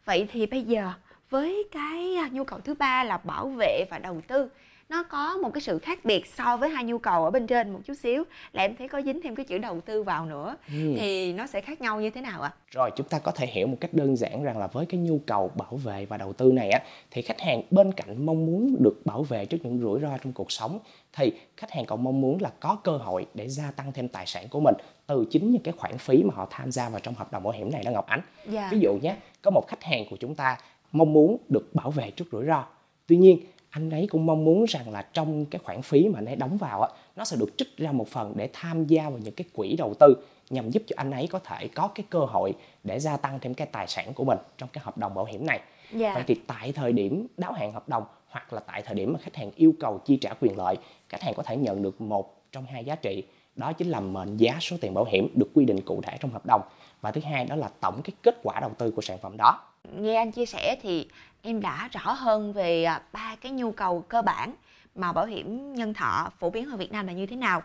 Vậy 0.06 0.28
thì 0.32 0.46
bây 0.46 0.64
giờ 0.64 0.92
với 1.30 1.64
cái 1.72 2.18
nhu 2.32 2.44
cầu 2.44 2.60
thứ 2.60 2.74
ba 2.74 3.04
là 3.04 3.18
bảo 3.18 3.50
vệ 3.50 3.86
và 3.90 4.00
đầu 4.00 4.22
tư 4.28 4.50
nó 4.92 5.04
có 5.04 5.38
một 5.38 5.50
cái 5.54 5.62
sự 5.62 5.80
khác 5.80 6.06
biệt 6.06 6.26
so 6.28 6.58
với 6.58 6.70
hai 6.70 6.84
nhu 6.84 6.98
cầu 6.98 7.24
ở 7.26 7.32
bên 7.32 7.48
trên 7.48 7.70
một 7.74 7.80
chút 7.86 7.94
xíu 7.94 8.24
là 8.54 8.64
em 8.64 8.76
thấy 8.76 8.88
có 8.88 9.02
dính 9.02 9.22
thêm 9.24 9.36
cái 9.36 9.46
chữ 9.46 9.58
đầu 9.58 9.82
tư 9.82 10.04
vào 10.04 10.26
nữa 10.26 10.56
Ừ. 10.68 10.94
thì 10.98 11.34
nó 11.34 11.48
sẽ 11.48 11.62
khác 11.62 11.82
nhau 11.82 12.02
như 12.02 12.10
thế 12.10 12.22
nào 12.22 12.42
ạ 12.42 12.54
Rồi 12.72 12.92
chúng 12.96 13.08
ta 13.08 13.20
có 13.20 13.32
thể 13.32 13.48
hiểu 13.48 13.68
một 13.68 13.78
cách 13.80 13.94
đơn 13.94 14.16
giản 14.16 14.44
rằng 14.44 14.58
là 14.58 14.68
với 14.68 14.86
cái 14.86 15.00
nhu 15.00 15.20
cầu 15.28 15.52
bảo 15.58 15.76
vệ 15.76 16.06
và 16.06 16.18
đầu 16.18 16.34
tư 16.34 16.52
này 16.52 16.70
á 16.72 16.80
thì 17.12 17.22
khách 17.22 17.42
hàng 17.42 17.62
bên 17.72 17.92
cạnh 17.92 18.26
mong 18.26 18.46
muốn 18.46 18.76
được 18.80 19.02
bảo 19.06 19.24
vệ 19.24 19.46
trước 19.46 19.58
những 19.64 19.80
rủi 19.82 20.00
ro 20.00 20.18
trong 20.24 20.34
cuộc 20.34 20.52
sống 20.52 20.80
thì 21.14 21.32
khách 21.58 21.72
hàng 21.72 21.86
còn 21.86 22.04
mong 22.04 22.22
muốn 22.22 22.42
là 22.42 22.50
có 22.60 22.78
cơ 22.84 22.92
hội 22.98 23.26
để 23.34 23.48
gia 23.48 23.72
tăng 23.72 23.92
thêm 23.92 24.08
tài 24.08 24.26
sản 24.26 24.48
của 24.50 24.60
mình 24.60 24.76
từ 25.08 25.26
chính 25.32 25.52
những 25.52 25.64
cái 25.64 25.74
khoản 25.78 25.98
phí 25.98 26.24
mà 26.24 26.34
họ 26.36 26.48
tham 26.50 26.72
gia 26.72 26.90
vào 26.90 27.00
trong 27.00 27.14
hợp 27.16 27.32
đồng 27.32 27.44
bảo 27.44 27.54
hiểm 27.54 27.72
này 27.72 27.84
đó 27.84 27.92
Ngọc 27.92 28.06
Ánh. 28.08 28.22
dạ 28.50 28.70
Ví 28.72 28.80
dụ 28.80 28.94
nhé, 29.02 29.16
có 29.42 29.52
một 29.52 29.68
khách 29.68 29.84
hàng 29.84 30.06
của 30.10 30.16
chúng 30.20 30.36
ta 30.36 30.58
mong 30.92 31.14
muốn 31.14 31.38
được 31.50 31.76
bảo 31.76 31.92
vệ 31.92 32.12
trước 32.12 32.26
rủi 32.32 32.46
ro. 32.46 32.64
Tuy 33.08 33.18
nhiên, 33.18 33.40
anh 33.72 33.90
ấy 33.90 34.08
cũng 34.08 34.26
mong 34.26 34.46
muốn 34.46 34.66
rằng 34.66 34.90
là 34.90 35.02
trong 35.02 35.46
cái 35.46 35.62
khoản 35.64 35.82
phí 35.82 36.08
mà 36.08 36.20
anh 36.20 36.26
ấy 36.26 36.36
đóng 36.36 36.58
vào 36.58 36.82
á, 36.82 36.90
nó 37.16 37.26
sẽ 37.26 37.38
được 37.40 37.58
trích 37.58 37.78
ra 37.78 37.92
một 37.92 38.08
phần 38.08 38.34
để 38.36 38.50
tham 38.54 38.88
gia 38.88 39.10
vào 39.10 39.20
những 39.20 39.34
cái 39.34 39.46
quỹ 39.54 39.76
đầu 39.76 39.94
tư 40.00 40.14
nhằm 40.50 40.70
giúp 40.70 40.84
cho 40.88 40.94
anh 40.98 41.12
ấy 41.12 41.28
có 41.28 41.40
thể 41.40 41.68
có 41.68 41.88
cái 41.96 42.06
cơ 42.10 42.20
hội 42.20 42.54
để 42.84 43.00
gia 43.00 43.18
tăng 43.18 43.40
thêm 43.40 43.54
cái 43.54 43.68
tài 43.72 43.88
sản 43.88 44.14
của 44.14 44.24
mình 44.24 44.38
trong 44.58 44.70
cái 44.74 44.84
hợp 44.84 44.98
đồng 44.98 45.14
bảo 45.14 45.26
hiểm 45.26 45.46
này. 45.46 45.60
dạ 45.94 46.14
Vậy 46.14 46.24
thì 46.28 46.36
tại 46.48 46.72
thời 46.72 46.94
điểm 46.94 47.28
đáo 47.38 47.54
hạn 47.54 47.72
hợp 47.72 47.90
đồng 47.90 48.04
hoặc 48.28 48.54
là 48.54 48.60
tại 48.60 48.82
thời 48.82 48.96
điểm 48.96 49.14
mà 49.14 49.20
khách 49.20 49.36
hàng 49.36 49.52
yêu 49.56 49.74
cầu 49.80 50.02
chi 50.06 50.18
trả 50.18 50.34
quyền 50.42 50.58
lợi, 50.58 50.78
khách 51.10 51.22
hàng 51.22 51.34
có 51.34 51.44
thể 51.44 51.58
nhận 51.58 51.82
được 51.82 52.02
một 52.02 52.44
trong 52.52 52.66
hai 52.66 52.86
giá 52.86 52.96
trị. 52.96 53.24
Đó 53.56 53.74
chính 53.74 53.90
là 53.90 54.00
mệnh 54.00 54.38
giá 54.38 54.58
số 54.62 54.78
tiền 54.82 54.94
bảo 54.94 55.06
hiểm 55.06 55.28
được 55.36 55.50
quy 55.54 55.66
định 55.66 55.82
cụ 55.82 56.02
thể 56.02 56.18
trong 56.20 56.32
hợp 56.32 56.46
đồng. 56.46 56.62
Và 57.02 57.12
thứ 57.12 57.22
hai 57.22 57.46
đó 57.46 57.56
là 57.56 57.70
tổng 57.80 58.02
cái 58.04 58.14
kết 58.24 58.40
quả 58.44 58.60
đầu 58.60 58.72
tư 58.78 58.92
của 58.92 59.02
sản 59.02 59.18
phẩm 59.18 59.38
đó 59.38 59.60
nghe 59.90 60.16
anh 60.16 60.32
chia 60.32 60.46
sẻ 60.46 60.78
thì 60.82 61.08
em 61.42 61.62
đã 61.62 61.90
rõ 61.92 62.14
hơn 62.14 62.54
về 62.54 62.84
à, 62.84 63.02
ba 63.14 63.36
cái 63.42 63.52
nhu 63.52 63.72
cầu 63.72 64.02
cơ 64.02 64.22
bản 64.22 64.54
mà 64.96 65.14
bảo 65.14 65.26
hiểm 65.26 65.76
nhân 65.76 65.94
thọ 65.94 66.30
phổ 66.40 66.50
biến 66.50 66.70
ở 66.70 66.78
Việt 66.78 66.92
Nam 66.92 67.08
là 67.08 67.14
như 67.14 67.26
thế 67.26 67.36
nào. 67.36 67.64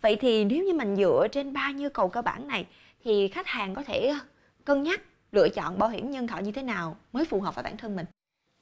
Vậy 0.00 0.16
thì 0.16 0.44
nếu 0.44 0.64
như 0.64 0.74
mình 0.74 0.96
dựa 0.96 1.26
trên 1.32 1.52
ba 1.52 1.72
nhu 1.72 1.88
cầu 1.88 2.08
cơ 2.08 2.22
bản 2.22 2.48
này 2.48 2.66
thì 3.04 3.28
khách 3.28 3.46
hàng 3.46 3.74
có 3.74 3.82
thể 3.82 4.14
cân 4.64 4.82
nhắc 4.82 5.00
lựa 5.32 5.48
chọn 5.48 5.78
bảo 5.78 5.88
hiểm 5.88 6.10
nhân 6.10 6.26
thọ 6.26 6.38
như 6.38 6.52
thế 6.52 6.62
nào 6.62 6.96
mới 7.12 7.24
phù 7.24 7.40
hợp 7.40 7.54
với 7.54 7.64
bản 7.64 7.76
thân 7.76 7.96
mình. 7.96 8.06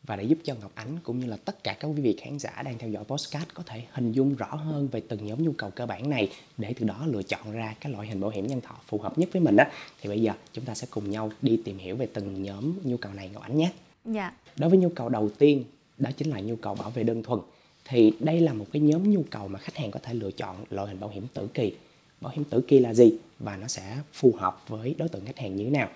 Và 0.07 0.17
để 0.17 0.25
giúp 0.25 0.39
cho 0.45 0.55
Ngọc 0.61 0.73
Ánh 0.75 0.99
cũng 1.03 1.21
như 1.21 1.27
là 1.27 1.37
tất 1.37 1.65
cả 1.65 1.77
các 1.81 1.89
quý 1.89 2.01
vị 2.01 2.17
khán 2.21 2.39
giả 2.39 2.63
đang 2.65 2.79
theo 2.79 2.91
dõi 2.91 3.05
podcast 3.05 3.47
có 3.55 3.63
thể 3.67 3.83
hình 3.93 4.13
dung 4.13 4.35
rõ 4.35 4.55
hơn 4.55 4.89
về 4.93 5.03
từng 5.09 5.27
nhóm 5.27 5.43
nhu 5.43 5.53
cầu 5.53 5.71
cơ 5.71 5.87
bản 5.87 6.11
này 6.11 6.31
để 6.59 6.75
từ 6.81 6.87
đó 6.87 7.07
lựa 7.07 7.23
chọn 7.23 7.53
ra 7.53 7.75
cái 7.81 7.93
loại 7.93 8.09
hình 8.09 8.21
bảo 8.21 8.31
hiểm 8.31 8.47
nhân 8.47 8.61
thọ 8.61 8.75
phù 8.87 8.99
hợp 8.99 9.19
nhất 9.19 9.29
với 9.33 9.43
mình 9.43 9.57
á 9.57 9.71
thì 10.01 10.09
bây 10.09 10.23
giờ 10.23 10.33
chúng 10.53 10.65
ta 10.65 10.75
sẽ 10.75 10.87
cùng 10.91 11.11
nhau 11.11 11.31
đi 11.43 11.61
tìm 11.65 11.79
hiểu 11.79 11.97
về 11.97 12.07
từng 12.13 12.43
nhóm 12.43 12.73
nhu 12.85 12.97
cầu 12.97 13.13
này 13.13 13.31
Ngọc 13.33 13.43
Ánh 13.43 13.59
nhé. 13.59 13.71
Dạ. 14.05 14.33
Đối 14.57 14.71
với 14.71 14.79
nhu 14.79 14.89
cầu 14.89 15.09
đầu 15.09 15.29
tiên, 15.39 15.65
đó 15.99 16.11
chính 16.17 16.31
là 16.31 16.41
nhu 16.41 16.57
cầu 16.57 16.75
bảo 16.75 16.91
vệ 16.91 17.03
đơn 17.03 17.23
thuần. 17.23 17.41
Thì 17.85 18.13
đây 18.21 18.41
là 18.41 18.53
một 18.53 18.67
cái 18.73 18.83
nhóm 18.83 19.11
nhu 19.11 19.25
cầu 19.31 19.49
mà 19.49 19.59
khách 19.59 19.77
hàng 19.77 19.91
có 19.91 20.01
thể 20.03 20.15
lựa 20.15 20.31
chọn 20.31 20.57
loại 20.71 20.89
hình 20.89 21.01
bảo 21.01 21.11
hiểm 21.11 21.27
tử 21.35 21.49
kỳ. 21.55 21.73
Bảo 22.21 22.33
hiểm 22.37 22.45
tử 22.45 22.61
kỳ 22.69 22.79
là 22.79 22.95
gì 22.95 23.13
và 23.39 23.57
nó 23.57 23.67
sẽ 23.67 23.97
phù 24.13 24.33
hợp 24.39 24.69
với 24.69 24.95
đối 24.99 25.09
tượng 25.09 25.25
khách 25.25 25.39
hàng 25.39 25.57
như 25.57 25.65
thế 25.65 25.71
nào? 25.71 25.89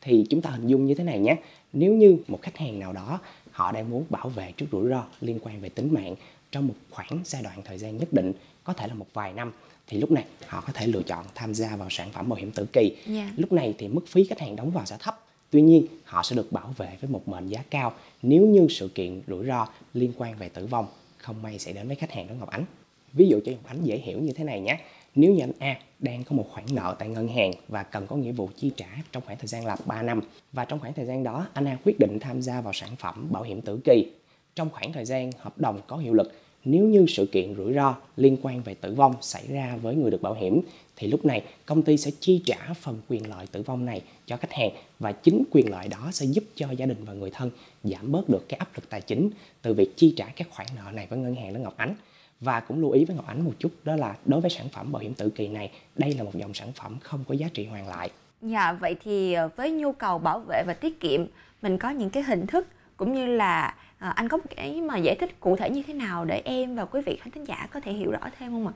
Thì 0.00 0.26
chúng 0.30 0.40
ta 0.40 0.50
hình 0.50 0.66
dung 0.66 0.86
như 0.86 0.94
thế 0.94 1.04
này 1.04 1.18
nhé. 1.18 1.36
Nếu 1.72 1.92
như 1.94 2.16
một 2.28 2.42
khách 2.42 2.56
hàng 2.56 2.78
nào 2.78 2.92
đó 2.92 3.20
họ 3.58 3.72
đang 3.72 3.90
muốn 3.90 4.04
bảo 4.10 4.28
vệ 4.28 4.52
trước 4.52 4.66
rủi 4.72 4.88
ro 4.88 5.04
liên 5.20 5.38
quan 5.42 5.60
về 5.60 5.68
tính 5.68 5.94
mạng 5.94 6.14
trong 6.52 6.66
một 6.66 6.74
khoảng 6.90 7.20
giai 7.24 7.42
đoạn 7.42 7.62
thời 7.64 7.78
gian 7.78 7.98
nhất 7.98 8.12
định, 8.12 8.32
có 8.64 8.72
thể 8.72 8.86
là 8.86 8.94
một 8.94 9.06
vài 9.12 9.32
năm. 9.32 9.52
Thì 9.86 9.98
lúc 9.98 10.10
này 10.10 10.24
họ 10.46 10.60
có 10.66 10.72
thể 10.72 10.86
lựa 10.86 11.02
chọn 11.02 11.24
tham 11.34 11.54
gia 11.54 11.76
vào 11.76 11.90
sản 11.90 12.10
phẩm 12.12 12.28
bảo 12.28 12.36
hiểm 12.36 12.50
tử 12.50 12.66
kỳ. 12.72 12.96
Dạ. 13.06 13.32
lúc 13.36 13.52
này 13.52 13.74
thì 13.78 13.88
mức 13.88 14.06
phí 14.08 14.24
khách 14.24 14.40
hàng 14.40 14.56
đóng 14.56 14.70
vào 14.70 14.86
sẽ 14.86 14.96
thấp 15.00 15.24
tuy 15.50 15.62
nhiên 15.62 15.86
họ 16.04 16.22
sẽ 16.22 16.36
được 16.36 16.52
bảo 16.52 16.74
vệ 16.76 16.96
với 17.00 17.10
một 17.10 17.28
mệnh 17.28 17.48
giá 17.48 17.62
cao 17.70 17.94
nếu 18.22 18.46
như 18.46 18.66
sự 18.70 18.88
kiện 18.88 19.22
rủi 19.26 19.46
ro 19.46 19.66
liên 19.94 20.12
quan 20.16 20.38
về 20.38 20.48
tử 20.48 20.66
vong 20.66 20.86
không 21.18 21.42
may 21.42 21.58
xảy 21.58 21.74
đến 21.74 21.86
với 21.86 21.96
khách 21.96 22.12
hàng 22.12 22.26
đó 22.26 22.34
Ngọc 22.38 22.50
Ánh. 22.50 22.64
Ví 23.12 23.28
dụ 23.28 23.40
cho 23.44 23.52
Ngọc 23.52 23.66
Ánh 23.66 23.84
dễ 23.84 23.98
hiểu 23.98 24.20
như 24.20 24.32
thế 24.32 24.44
này 24.44 24.60
nhé 24.60 24.80
nếu 25.14 25.32
như 25.34 25.42
anh 25.42 25.52
A 25.58 25.78
đang 25.98 26.24
có 26.24 26.36
một 26.36 26.46
khoản 26.50 26.64
nợ 26.72 26.96
tại 26.98 27.08
ngân 27.08 27.28
hàng 27.28 27.52
và 27.68 27.82
cần 27.82 28.06
có 28.06 28.16
nghĩa 28.16 28.32
vụ 28.32 28.48
chi 28.56 28.70
trả 28.76 28.86
trong 29.12 29.22
khoảng 29.26 29.38
thời 29.38 29.46
gian 29.46 29.66
là 29.66 29.76
3 29.86 30.02
năm, 30.02 30.20
và 30.52 30.64
trong 30.64 30.80
khoảng 30.80 30.92
thời 30.92 31.06
gian 31.06 31.22
đó 31.22 31.46
anh 31.52 31.68
A 31.68 31.78
quyết 31.84 31.98
định 31.98 32.18
tham 32.20 32.42
gia 32.42 32.60
vào 32.60 32.72
sản 32.72 32.90
phẩm 32.98 33.26
bảo 33.30 33.42
hiểm 33.42 33.60
tử 33.60 33.80
kỳ, 33.84 34.12
trong 34.54 34.70
khoảng 34.70 34.92
thời 34.92 35.04
gian 35.04 35.30
hợp 35.38 35.58
đồng 35.58 35.80
có 35.86 35.96
hiệu 35.96 36.14
lực, 36.14 36.32
nếu 36.64 36.84
như 36.84 37.06
sự 37.08 37.26
kiện 37.32 37.54
rủi 37.56 37.74
ro 37.74 37.96
liên 38.16 38.36
quan 38.42 38.62
về 38.62 38.74
tử 38.74 38.94
vong 38.94 39.14
xảy 39.20 39.46
ra 39.48 39.76
với 39.82 39.94
người 39.94 40.10
được 40.10 40.22
bảo 40.22 40.34
hiểm, 40.34 40.60
thì 40.96 41.08
lúc 41.08 41.24
này 41.24 41.44
công 41.66 41.82
ty 41.82 41.96
sẽ 41.96 42.10
chi 42.20 42.42
trả 42.44 42.74
phần 42.80 43.00
quyền 43.08 43.30
lợi 43.30 43.46
tử 43.46 43.62
vong 43.62 43.84
này 43.84 44.02
cho 44.26 44.36
khách 44.36 44.52
hàng, 44.52 44.70
và 44.98 45.12
chính 45.12 45.44
quyền 45.50 45.70
lợi 45.70 45.88
đó 45.88 46.10
sẽ 46.12 46.26
giúp 46.26 46.44
cho 46.54 46.70
gia 46.70 46.86
đình 46.86 47.04
và 47.04 47.12
người 47.12 47.30
thân 47.30 47.50
giảm 47.84 48.12
bớt 48.12 48.28
được 48.28 48.48
cái 48.48 48.58
áp 48.58 48.68
lực 48.74 48.88
tài 48.88 49.00
chính 49.00 49.30
từ 49.62 49.74
việc 49.74 49.96
chi 49.96 50.14
trả 50.16 50.26
các 50.26 50.48
khoản 50.50 50.68
nợ 50.76 50.90
này 50.92 51.06
với 51.06 51.18
ngân 51.18 51.34
hàng 51.34 51.54
đó 51.54 51.58
Ngọc 51.58 51.74
Ánh 51.76 51.94
và 52.40 52.60
cũng 52.60 52.80
lưu 52.80 52.90
ý 52.90 53.04
với 53.04 53.16
Ngọc 53.16 53.26
Ánh 53.26 53.44
một 53.44 53.52
chút 53.58 53.72
đó 53.84 53.96
là 53.96 54.16
đối 54.24 54.40
với 54.40 54.50
sản 54.50 54.68
phẩm 54.68 54.92
bảo 54.92 55.02
hiểm 55.02 55.14
tử 55.14 55.30
kỳ 55.30 55.48
này 55.48 55.70
đây 55.96 56.14
là 56.14 56.22
một 56.22 56.34
dòng 56.34 56.54
sản 56.54 56.72
phẩm 56.72 56.96
không 57.02 57.24
có 57.28 57.34
giá 57.34 57.48
trị 57.54 57.66
hoàn 57.66 57.88
lại. 57.88 58.10
Dạ 58.42 58.72
vậy 58.72 58.96
thì 59.04 59.32
ờ, 59.32 59.48
với 59.56 59.70
nhu 59.70 59.92
cầu 59.92 60.18
bảo 60.18 60.40
vệ 60.40 60.62
và 60.66 60.74
tiết 60.74 61.00
kiệm 61.00 61.26
mình 61.62 61.78
có 61.78 61.90
những 61.90 62.10
cái 62.10 62.22
hình 62.22 62.46
thức 62.46 62.66
cũng 62.96 63.14
như 63.14 63.26
là 63.26 63.74
à, 63.98 64.10
anh 64.10 64.28
có 64.28 64.36
một 64.36 64.44
cái 64.56 64.80
mà 64.80 64.98
giải 64.98 65.16
thích 65.20 65.40
cụ 65.40 65.56
thể 65.56 65.70
như 65.70 65.82
thế 65.86 65.94
nào 65.94 66.24
để 66.24 66.42
em 66.44 66.76
và 66.76 66.84
quý 66.84 67.00
vị 67.06 67.18
khán 67.20 67.30
thính 67.30 67.44
giả 67.44 67.68
có 67.72 67.80
thể 67.80 67.92
hiểu 67.92 68.10
rõ 68.10 68.20
thêm 68.38 68.52
không 68.52 68.66
ạ? 68.66 68.72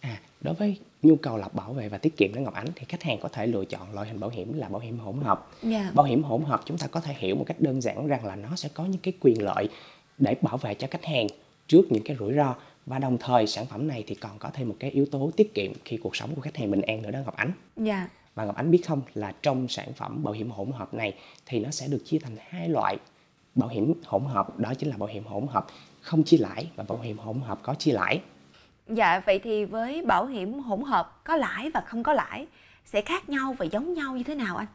À, 0.00 0.20
đối 0.40 0.54
với 0.54 0.78
nhu 1.02 1.16
cầu 1.16 1.36
lập 1.36 1.54
bảo 1.54 1.72
vệ 1.72 1.88
và 1.88 1.98
tiết 1.98 2.16
kiệm 2.16 2.34
đó 2.34 2.40
Ngọc 2.40 2.54
Ánh 2.54 2.66
thì 2.74 2.84
khách 2.88 3.02
hàng 3.02 3.18
có 3.20 3.28
thể 3.28 3.46
lựa 3.46 3.64
chọn 3.64 3.94
loại 3.94 4.08
hình 4.08 4.20
bảo 4.20 4.30
hiểm 4.30 4.58
là 4.58 4.68
bảo 4.68 4.80
hiểm 4.80 4.98
hỗn 4.98 5.16
hợp. 5.20 5.48
Yeah. 5.62 5.72
Dạ. 5.72 5.90
Bảo 5.94 6.06
hiểm 6.06 6.22
hỗn 6.22 6.42
hợp 6.42 6.60
chúng 6.64 6.78
ta 6.78 6.86
có 6.86 7.00
thể 7.00 7.14
hiểu 7.18 7.36
một 7.36 7.44
cách 7.46 7.60
đơn 7.60 7.80
giản 7.80 8.06
rằng 8.06 8.26
là 8.26 8.36
nó 8.36 8.56
sẽ 8.56 8.68
có 8.74 8.84
những 8.84 9.00
cái 9.00 9.14
quyền 9.20 9.42
lợi 9.42 9.68
để 10.18 10.34
bảo 10.42 10.56
vệ 10.56 10.74
cho 10.74 10.88
khách 10.90 11.04
hàng 11.04 11.26
trước 11.66 11.82
những 11.90 12.02
cái 12.04 12.16
rủi 12.20 12.34
ro 12.34 12.54
và 12.86 12.98
đồng 12.98 13.18
thời 13.18 13.46
sản 13.46 13.66
phẩm 13.66 13.88
này 13.88 14.04
thì 14.06 14.14
còn 14.14 14.38
có 14.38 14.50
thêm 14.54 14.68
một 14.68 14.76
cái 14.80 14.90
yếu 14.90 15.06
tố 15.06 15.30
tiết 15.36 15.54
kiệm 15.54 15.72
khi 15.84 15.96
cuộc 15.96 16.16
sống 16.16 16.34
của 16.34 16.40
khách 16.40 16.56
hàng 16.56 16.70
bình 16.70 16.82
an 16.82 17.02
nữa 17.02 17.10
đó 17.10 17.18
Ngọc 17.24 17.36
Ánh. 17.36 17.52
Dạ. 17.76 18.08
Và 18.34 18.44
Ngọc 18.44 18.56
Ánh 18.56 18.70
biết 18.70 18.82
không 18.86 19.02
là 19.14 19.32
trong 19.42 19.68
sản 19.68 19.92
phẩm 19.92 20.22
bảo 20.22 20.34
hiểm 20.34 20.50
hỗn 20.50 20.72
hợp 20.72 20.94
này 20.94 21.14
thì 21.46 21.60
nó 21.60 21.70
sẽ 21.70 21.88
được 21.88 22.02
chia 22.04 22.18
thành 22.18 22.36
hai 22.48 22.68
loại 22.68 22.98
bảo 23.54 23.68
hiểm 23.68 23.94
hỗn 24.04 24.24
hợp 24.24 24.58
đó 24.58 24.72
chính 24.78 24.90
là 24.90 24.96
bảo 24.96 25.08
hiểm 25.08 25.24
hỗn 25.24 25.46
hợp 25.46 25.66
không 26.00 26.24
chia 26.24 26.36
lãi 26.36 26.70
và 26.76 26.84
bảo 26.88 26.98
hiểm 27.00 27.18
hỗn 27.18 27.40
hợp 27.40 27.58
có 27.62 27.74
chia 27.74 27.92
lãi. 27.92 28.20
Dạ 28.88 29.22
vậy 29.26 29.38
thì 29.38 29.64
với 29.64 30.02
bảo 30.06 30.26
hiểm 30.26 30.60
hỗn 30.60 30.82
hợp 30.82 31.24
có 31.24 31.36
lãi 31.36 31.70
và 31.74 31.80
không 31.80 32.02
có 32.02 32.12
lãi 32.12 32.46
sẽ 32.84 33.00
khác 33.00 33.28
nhau 33.28 33.54
và 33.58 33.64
giống 33.64 33.94
nhau 33.94 34.16
như 34.16 34.22
thế 34.22 34.34
nào 34.34 34.56
anh? 34.56 34.66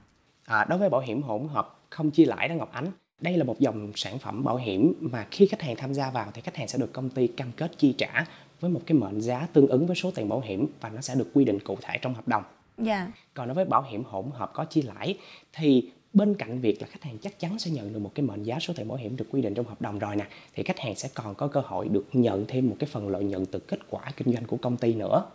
À, 0.45 0.65
đối 0.69 0.79
với 0.79 0.89
bảo 0.89 1.01
hiểm 1.01 1.21
hỗn 1.21 1.47
hợp 1.47 1.79
không 1.89 2.11
chia 2.11 2.25
lãi 2.25 2.47
đó 2.47 2.55
Ngọc 2.55 2.71
Ánh 2.71 2.91
đây 3.21 3.37
là 3.37 3.43
một 3.43 3.59
dòng 3.59 3.91
sản 3.95 4.19
phẩm 4.19 4.43
bảo 4.43 4.57
hiểm 4.57 4.93
mà 4.99 5.27
khi 5.31 5.47
khách 5.47 5.61
hàng 5.61 5.75
tham 5.75 5.93
gia 5.93 6.11
vào 6.11 6.31
thì 6.33 6.41
khách 6.41 6.55
hàng 6.55 6.67
sẽ 6.67 6.77
được 6.77 6.93
công 6.93 7.09
ty 7.09 7.27
cam 7.27 7.51
kết 7.51 7.71
chi 7.77 7.95
trả 7.97 8.25
với 8.59 8.71
một 8.71 8.81
cái 8.85 8.97
mệnh 8.97 9.21
giá 9.21 9.47
tương 9.53 9.67
ứng 9.67 9.87
với 9.87 9.95
số 9.95 10.11
tiền 10.11 10.29
bảo 10.29 10.39
hiểm 10.39 10.67
và 10.81 10.89
nó 10.89 11.01
sẽ 11.01 11.15
được 11.15 11.31
quy 11.33 11.45
định 11.45 11.59
cụ 11.59 11.77
thể 11.81 11.97
trong 12.01 12.13
hợp 12.13 12.27
đồng. 12.27 12.43
Dạ. 12.77 13.11
Còn 13.33 13.47
đối 13.47 13.55
với 13.55 13.65
bảo 13.65 13.83
hiểm 13.89 14.03
hỗn 14.03 14.25
hợp 14.33 14.51
có 14.53 14.65
chia 14.65 14.81
lãi 14.81 15.17
thì 15.53 15.91
bên 16.13 16.35
cạnh 16.35 16.61
việc 16.61 16.81
là 16.81 16.87
khách 16.87 17.03
hàng 17.03 17.17
chắc 17.17 17.39
chắn 17.39 17.59
sẽ 17.59 17.71
nhận 17.71 17.93
được 17.93 17.99
một 17.99 18.11
cái 18.15 18.25
mệnh 18.25 18.43
giá 18.43 18.59
số 18.59 18.73
tiền 18.77 18.87
bảo 18.87 18.97
hiểm 18.97 19.17
được 19.17 19.25
quy 19.31 19.41
định 19.41 19.53
trong 19.53 19.65
hợp 19.65 19.81
đồng 19.81 19.99
rồi 19.99 20.15
nè 20.15 20.25
thì 20.53 20.63
khách 20.63 20.79
hàng 20.79 20.95
sẽ 20.95 21.09
còn 21.13 21.35
có 21.35 21.47
cơ 21.47 21.61
hội 21.65 21.87
được 21.87 22.05
nhận 22.13 22.45
thêm 22.47 22.69
một 22.69 22.75
cái 22.79 22.87
phần 22.91 23.09
lợi 23.09 23.23
nhuận 23.23 23.45
từ 23.45 23.59
kết 23.59 23.79
quả 23.89 24.11
kinh 24.17 24.33
doanh 24.33 24.45
của 24.45 24.57
công 24.57 24.77
ty 24.77 24.93
nữa 24.93 25.25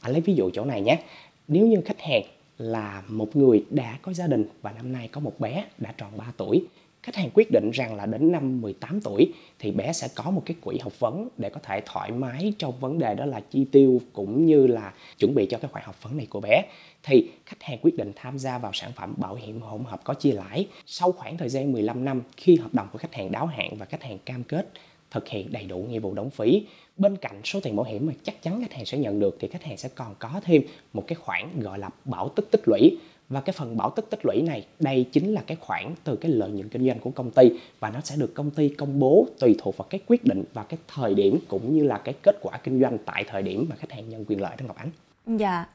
anh 0.00 0.12
lấy 0.12 0.20
ví 0.20 0.34
dụ 0.34 0.50
chỗ 0.52 0.64
này 0.64 0.80
nhé 0.80 1.02
nếu 1.48 1.66
như 1.66 1.80
khách 1.84 2.00
hàng 2.00 2.22
là 2.58 3.02
một 3.08 3.36
người 3.36 3.64
đã 3.70 3.98
có 4.02 4.12
gia 4.12 4.26
đình 4.26 4.44
và 4.62 4.72
năm 4.72 4.92
nay 4.92 5.08
có 5.12 5.20
một 5.20 5.40
bé 5.40 5.64
đã 5.78 5.94
tròn 5.96 6.12
3 6.16 6.32
tuổi 6.36 6.66
khách 7.02 7.16
hàng 7.16 7.30
quyết 7.34 7.50
định 7.50 7.70
rằng 7.70 7.94
là 7.94 8.06
đến 8.06 8.32
năm 8.32 8.60
18 8.60 9.00
tuổi 9.00 9.32
thì 9.58 9.72
bé 9.72 9.92
sẽ 9.92 10.08
có 10.14 10.30
một 10.30 10.42
cái 10.46 10.56
quỹ 10.60 10.78
học 10.78 11.00
vấn 11.00 11.28
để 11.38 11.50
có 11.50 11.60
thể 11.62 11.82
thoải 11.86 12.10
mái 12.10 12.52
trong 12.58 12.80
vấn 12.80 12.98
đề 12.98 13.14
đó 13.14 13.26
là 13.26 13.40
chi 13.50 13.64
tiêu 13.72 14.00
cũng 14.12 14.46
như 14.46 14.66
là 14.66 14.92
chuẩn 15.18 15.34
bị 15.34 15.46
cho 15.46 15.58
cái 15.58 15.70
khoản 15.72 15.84
học 15.84 16.02
vấn 16.02 16.16
này 16.16 16.26
của 16.30 16.40
bé. 16.40 16.62
Thì 17.02 17.30
khách 17.46 17.62
hàng 17.62 17.78
quyết 17.82 17.96
định 17.96 18.12
tham 18.16 18.38
gia 18.38 18.58
vào 18.58 18.72
sản 18.74 18.92
phẩm 18.96 19.14
bảo 19.16 19.34
hiểm 19.34 19.60
hỗn 19.60 19.84
hợp 19.84 20.00
có 20.04 20.14
chia 20.14 20.32
lãi. 20.32 20.66
Sau 20.86 21.12
khoảng 21.12 21.36
thời 21.36 21.48
gian 21.48 21.72
15 21.72 22.04
năm, 22.04 22.22
khi 22.36 22.56
hợp 22.56 22.74
đồng 22.74 22.88
của 22.92 22.98
khách 22.98 23.14
hàng 23.14 23.32
đáo 23.32 23.46
hạn 23.46 23.76
và 23.78 23.86
khách 23.86 24.02
hàng 24.02 24.18
cam 24.18 24.44
kết 24.44 24.68
thực 25.10 25.28
hiện 25.28 25.52
đầy 25.52 25.64
đủ 25.64 25.78
nghĩa 25.78 25.98
vụ 25.98 26.14
đóng 26.14 26.30
phí, 26.30 26.66
bên 26.96 27.16
cạnh 27.16 27.40
số 27.44 27.60
tiền 27.60 27.76
bảo 27.76 27.84
hiểm 27.84 28.06
mà 28.06 28.12
chắc 28.22 28.42
chắn 28.42 28.60
khách 28.60 28.72
hàng 28.72 28.84
sẽ 28.84 28.98
nhận 28.98 29.20
được 29.20 29.36
thì 29.40 29.48
khách 29.48 29.64
hàng 29.64 29.76
sẽ 29.76 29.88
còn 29.94 30.14
có 30.18 30.40
thêm 30.44 30.62
một 30.92 31.04
cái 31.06 31.14
khoản 31.14 31.60
gọi 31.60 31.78
là 31.78 31.90
bảo 32.04 32.28
tức 32.28 32.48
tích 32.50 32.62
lũy 32.66 32.98
và 33.30 33.40
cái 33.40 33.52
phần 33.52 33.76
bảo 33.76 33.90
tức 33.96 34.10
tích 34.10 34.20
lũy 34.26 34.42
này, 34.42 34.66
đây 34.80 35.06
chính 35.12 35.32
là 35.32 35.42
cái 35.46 35.56
khoản 35.60 35.94
từ 36.04 36.16
cái 36.16 36.30
lợi 36.30 36.50
nhuận 36.50 36.68
kinh 36.68 36.86
doanh 36.86 36.98
của 36.98 37.10
công 37.10 37.30
ty 37.30 37.50
và 37.80 37.90
nó 37.90 38.00
sẽ 38.00 38.16
được 38.18 38.34
công 38.34 38.50
ty 38.50 38.68
công 38.68 38.98
bố 38.98 39.26
tùy 39.38 39.56
thuộc 39.58 39.76
vào 39.76 39.86
cái 39.90 40.00
quyết 40.06 40.24
định 40.24 40.44
và 40.54 40.62
cái 40.62 40.78
thời 40.94 41.14
điểm 41.14 41.38
cũng 41.48 41.74
như 41.74 41.84
là 41.84 41.98
cái 41.98 42.14
kết 42.22 42.36
quả 42.42 42.58
kinh 42.64 42.80
doanh 42.80 42.98
tại 43.04 43.24
thời 43.28 43.42
điểm 43.42 43.66
mà 43.70 43.76
khách 43.76 43.92
hàng 43.92 44.08
nhận 44.08 44.24
quyền 44.24 44.40
lợi 44.40 44.52
đó 44.58 44.64
Ngọc 44.66 44.76
Ánh. 44.76 44.90
Dạ. 45.38 45.66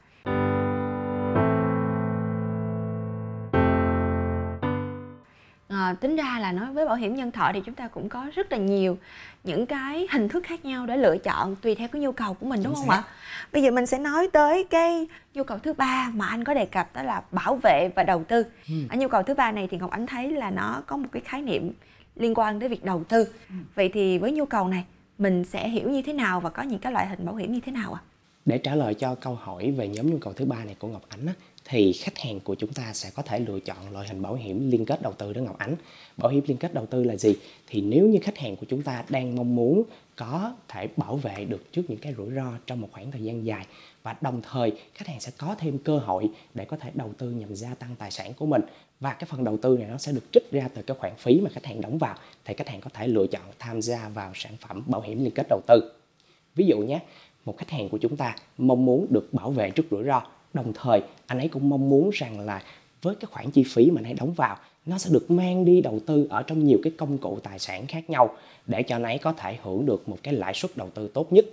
À, 5.86 5.94
tính 5.94 6.16
ra 6.16 6.38
là 6.40 6.52
nói 6.52 6.72
với 6.72 6.86
bảo 6.86 6.94
hiểm 6.94 7.14
nhân 7.14 7.30
thọ 7.32 7.50
thì 7.54 7.60
chúng 7.66 7.74
ta 7.74 7.88
cũng 7.88 8.08
có 8.08 8.26
rất 8.34 8.52
là 8.52 8.58
nhiều 8.58 8.98
những 9.44 9.66
cái 9.66 10.06
hình 10.10 10.28
thức 10.28 10.44
khác 10.44 10.64
nhau 10.64 10.86
để 10.86 10.96
lựa 10.96 11.18
chọn 11.18 11.56
tùy 11.56 11.74
theo 11.74 11.88
cái 11.88 12.02
nhu 12.02 12.12
cầu 12.12 12.34
của 12.34 12.46
mình 12.46 12.62
đúng 12.62 12.74
không 12.74 12.90
ạ 12.90 13.02
bây 13.52 13.62
giờ 13.62 13.70
mình 13.70 13.86
sẽ 13.86 13.98
nói 13.98 14.28
tới 14.32 14.64
cái 14.64 15.06
nhu 15.34 15.44
cầu 15.44 15.58
thứ 15.58 15.72
ba 15.72 16.10
mà 16.14 16.26
anh 16.26 16.44
có 16.44 16.54
đề 16.54 16.66
cập 16.66 16.94
đó 16.94 17.02
là 17.02 17.22
bảo 17.32 17.56
vệ 17.62 17.90
và 17.94 18.02
đầu 18.02 18.24
tư 18.24 18.44
ừ. 18.68 18.74
ở 18.90 18.96
nhu 18.96 19.08
cầu 19.08 19.22
thứ 19.22 19.34
ba 19.34 19.52
này 19.52 19.68
thì 19.70 19.78
ngọc 19.78 19.90
ánh 19.90 20.06
thấy 20.06 20.30
là 20.30 20.50
nó 20.50 20.82
có 20.86 20.96
một 20.96 21.08
cái 21.12 21.22
khái 21.24 21.42
niệm 21.42 21.72
liên 22.16 22.34
quan 22.34 22.58
đến 22.58 22.70
việc 22.70 22.84
đầu 22.84 23.04
tư 23.04 23.24
ừ. 23.48 23.54
vậy 23.74 23.90
thì 23.94 24.18
với 24.18 24.32
nhu 24.32 24.44
cầu 24.44 24.68
này 24.68 24.84
mình 25.18 25.44
sẽ 25.44 25.68
hiểu 25.68 25.90
như 25.90 26.02
thế 26.02 26.12
nào 26.12 26.40
và 26.40 26.50
có 26.50 26.62
những 26.62 26.78
cái 26.78 26.92
loại 26.92 27.06
hình 27.06 27.26
bảo 27.26 27.34
hiểm 27.34 27.52
như 27.52 27.60
thế 27.60 27.72
nào 27.72 27.92
ạ 27.92 28.00
à? 28.02 28.06
để 28.44 28.58
trả 28.58 28.74
lời 28.74 28.94
cho 28.94 29.14
câu 29.14 29.34
hỏi 29.34 29.70
về 29.70 29.88
nhóm 29.88 30.10
nhu 30.10 30.18
cầu 30.18 30.32
thứ 30.32 30.44
ba 30.44 30.64
này 30.64 30.76
của 30.78 30.88
ngọc 30.88 31.02
ánh 31.08 31.26
á, 31.26 31.32
thì 31.68 31.92
khách 31.92 32.18
hàng 32.18 32.40
của 32.40 32.54
chúng 32.54 32.72
ta 32.72 32.92
sẽ 32.92 33.10
có 33.14 33.22
thể 33.22 33.38
lựa 33.38 33.60
chọn 33.60 33.92
loại 33.92 34.08
hình 34.08 34.22
bảo 34.22 34.34
hiểm 34.34 34.70
liên 34.70 34.84
kết 34.84 35.02
đầu 35.02 35.12
tư 35.12 35.32
đó 35.32 35.40
Ngọc 35.40 35.58
Ánh. 35.58 35.76
Bảo 36.16 36.30
hiểm 36.30 36.44
liên 36.46 36.56
kết 36.56 36.74
đầu 36.74 36.86
tư 36.86 37.04
là 37.04 37.16
gì? 37.16 37.34
Thì 37.66 37.80
nếu 37.80 38.06
như 38.06 38.18
khách 38.22 38.38
hàng 38.38 38.56
của 38.56 38.66
chúng 38.68 38.82
ta 38.82 39.04
đang 39.08 39.36
mong 39.36 39.56
muốn 39.56 39.82
có 40.16 40.54
thể 40.68 40.88
bảo 40.96 41.16
vệ 41.16 41.44
được 41.44 41.72
trước 41.72 41.82
những 41.88 41.98
cái 41.98 42.14
rủi 42.16 42.30
ro 42.34 42.52
trong 42.66 42.80
một 42.80 42.88
khoảng 42.92 43.10
thời 43.10 43.22
gian 43.22 43.46
dài 43.46 43.66
và 44.02 44.16
đồng 44.20 44.42
thời 44.50 44.72
khách 44.94 45.06
hàng 45.08 45.20
sẽ 45.20 45.32
có 45.38 45.54
thêm 45.58 45.78
cơ 45.78 45.98
hội 45.98 46.30
để 46.54 46.64
có 46.64 46.76
thể 46.76 46.90
đầu 46.94 47.12
tư 47.18 47.30
nhằm 47.30 47.54
gia 47.54 47.74
tăng 47.74 47.96
tài 47.98 48.10
sản 48.10 48.32
của 48.34 48.46
mình 48.46 48.62
và 49.00 49.12
cái 49.12 49.28
phần 49.30 49.44
đầu 49.44 49.56
tư 49.62 49.76
này 49.78 49.88
nó 49.88 49.98
sẽ 49.98 50.12
được 50.12 50.24
trích 50.32 50.52
ra 50.52 50.68
từ 50.74 50.82
cái 50.82 50.96
khoản 51.00 51.12
phí 51.18 51.40
mà 51.40 51.50
khách 51.50 51.66
hàng 51.66 51.80
đóng 51.80 51.98
vào 51.98 52.14
thì 52.44 52.54
khách 52.54 52.68
hàng 52.68 52.80
có 52.80 52.90
thể 52.94 53.08
lựa 53.08 53.26
chọn 53.26 53.42
tham 53.58 53.82
gia 53.82 54.08
vào 54.08 54.32
sản 54.34 54.52
phẩm 54.60 54.82
bảo 54.86 55.00
hiểm 55.00 55.24
liên 55.24 55.32
kết 55.34 55.46
đầu 55.48 55.60
tư. 55.66 55.92
Ví 56.54 56.66
dụ 56.66 56.78
nhé, 56.78 57.00
một 57.44 57.58
khách 57.58 57.70
hàng 57.70 57.88
của 57.88 57.98
chúng 57.98 58.16
ta 58.16 58.36
mong 58.58 58.84
muốn 58.84 59.06
được 59.10 59.28
bảo 59.32 59.50
vệ 59.50 59.70
trước 59.70 59.86
rủi 59.90 60.04
ro 60.04 60.22
đồng 60.56 60.72
thời 60.74 61.00
anh 61.26 61.38
ấy 61.38 61.48
cũng 61.48 61.68
mong 61.68 61.88
muốn 61.88 62.10
rằng 62.10 62.40
là 62.40 62.62
với 63.02 63.14
cái 63.14 63.28
khoản 63.32 63.50
chi 63.50 63.64
phí 63.66 63.90
mà 63.90 64.00
anh 64.00 64.04
ấy 64.04 64.14
đóng 64.14 64.32
vào 64.32 64.56
nó 64.86 64.98
sẽ 64.98 65.10
được 65.12 65.30
mang 65.30 65.64
đi 65.64 65.80
đầu 65.80 66.00
tư 66.06 66.26
ở 66.30 66.42
trong 66.42 66.64
nhiều 66.64 66.78
cái 66.82 66.92
công 66.96 67.18
cụ 67.18 67.38
tài 67.42 67.58
sản 67.58 67.86
khác 67.86 68.10
nhau 68.10 68.36
để 68.66 68.82
cho 68.82 68.96
anh 68.96 69.02
ấy 69.02 69.18
có 69.18 69.32
thể 69.32 69.58
hưởng 69.62 69.86
được 69.86 70.08
một 70.08 70.18
cái 70.22 70.34
lãi 70.34 70.54
suất 70.54 70.76
đầu 70.76 70.90
tư 70.90 71.08
tốt 71.08 71.32
nhất. 71.32 71.46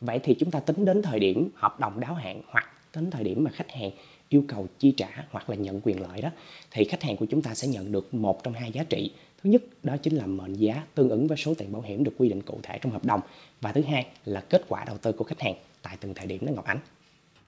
Vậy 0.00 0.18
thì 0.22 0.34
chúng 0.34 0.50
ta 0.50 0.60
tính 0.60 0.84
đến 0.84 1.02
thời 1.02 1.20
điểm 1.20 1.48
hợp 1.54 1.80
đồng 1.80 2.00
đáo 2.00 2.14
hạn 2.14 2.42
hoặc 2.46 2.66
đến 2.94 3.10
thời 3.10 3.24
điểm 3.24 3.44
mà 3.44 3.50
khách 3.50 3.70
hàng 3.70 3.90
yêu 4.28 4.44
cầu 4.48 4.66
chi 4.78 4.94
trả 4.96 5.08
hoặc 5.30 5.50
là 5.50 5.56
nhận 5.56 5.80
quyền 5.84 6.00
lợi 6.00 6.22
đó 6.22 6.28
thì 6.70 6.84
khách 6.84 7.02
hàng 7.02 7.16
của 7.16 7.26
chúng 7.26 7.42
ta 7.42 7.54
sẽ 7.54 7.68
nhận 7.68 7.92
được 7.92 8.14
một 8.14 8.44
trong 8.44 8.54
hai 8.54 8.72
giá 8.72 8.84
trị. 8.84 9.10
Thứ 9.42 9.50
nhất 9.50 9.62
đó 9.82 9.96
chính 9.96 10.16
là 10.16 10.26
mệnh 10.26 10.54
giá 10.54 10.82
tương 10.94 11.08
ứng 11.08 11.26
với 11.26 11.36
số 11.36 11.54
tiền 11.54 11.72
bảo 11.72 11.82
hiểm 11.82 12.04
được 12.04 12.12
quy 12.18 12.28
định 12.28 12.42
cụ 12.42 12.58
thể 12.62 12.78
trong 12.82 12.92
hợp 12.92 13.04
đồng. 13.04 13.20
Và 13.60 13.72
thứ 13.72 13.82
hai 13.82 14.06
là 14.24 14.40
kết 14.40 14.64
quả 14.68 14.84
đầu 14.84 14.98
tư 14.98 15.12
của 15.12 15.24
khách 15.24 15.40
hàng 15.40 15.54
tại 15.82 15.96
từng 16.00 16.14
thời 16.14 16.26
điểm 16.26 16.46
đó 16.46 16.52
Ngọc 16.52 16.64
Ánh. 16.64 16.78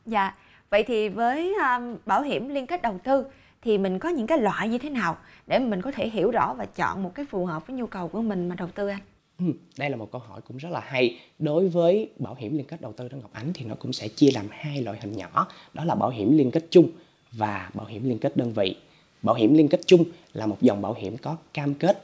Dạ, 0.07 0.35
vậy 0.71 0.85
thì 0.85 1.09
với 1.09 1.55
um, 1.55 1.97
bảo 2.07 2.23
hiểm 2.23 2.49
liên 2.49 2.67
kết 2.67 2.83
đầu 2.83 2.99
tư 3.05 3.25
thì 3.63 3.79
mình 3.79 3.99
có 3.99 4.09
những 4.09 4.27
cái 4.27 4.39
loại 4.39 4.69
như 4.69 4.79
thế 4.79 4.91
nào 4.91 5.17
để 5.47 5.59
mình 5.59 5.83
có 5.83 5.93
thể 5.93 6.09
hiểu 6.09 6.31
rõ 6.31 6.55
và 6.59 6.67
chọn 6.67 7.03
một 7.03 7.15
cái 7.15 7.27
phù 7.31 7.47
hợp 7.47 7.67
với 7.67 7.77
nhu 7.77 7.87
cầu 7.87 8.09
của 8.09 8.23
mình 8.23 8.49
mà 8.49 8.55
đầu 8.55 8.69
tư 8.75 8.89
anh? 8.89 9.01
Ừ, 9.39 9.45
đây 9.79 9.91
là 9.91 9.97
một 9.97 10.13
câu 10.13 10.21
hỏi 10.29 10.41
cũng 10.49 10.57
rất 10.57 10.69
là 10.73 10.81
hay. 10.81 11.21
Đối 11.39 11.69
với 11.69 12.11
bảo 12.19 12.35
hiểm 12.35 12.57
liên 12.57 12.67
kết 12.67 12.81
đầu 12.81 12.93
tư 12.93 13.09
đó 13.09 13.17
Ngọc 13.23 13.31
Ánh 13.33 13.53
thì 13.55 13.65
nó 13.65 13.75
cũng 13.75 13.93
sẽ 13.93 14.09
chia 14.09 14.31
làm 14.35 14.47
hai 14.51 14.83
loại 14.83 14.99
hình 15.01 15.13
nhỏ, 15.13 15.49
đó 15.75 15.85
là 15.85 15.95
bảo 15.95 16.11
hiểm 16.11 16.37
liên 16.37 16.51
kết 16.51 16.67
chung 16.71 16.89
và 17.33 17.71
bảo 17.75 17.87
hiểm 17.87 18.09
liên 18.09 18.19
kết 18.19 18.37
đơn 18.37 18.53
vị. 18.53 18.77
Bảo 19.23 19.35
hiểm 19.35 19.55
liên 19.55 19.69
kết 19.69 19.81
chung 19.87 20.05
là 20.33 20.47
một 20.47 20.57
dòng 20.61 20.83
bảo 20.83 20.95
hiểm 20.95 21.17
có 21.17 21.37
cam 21.55 21.75
kết 21.75 22.03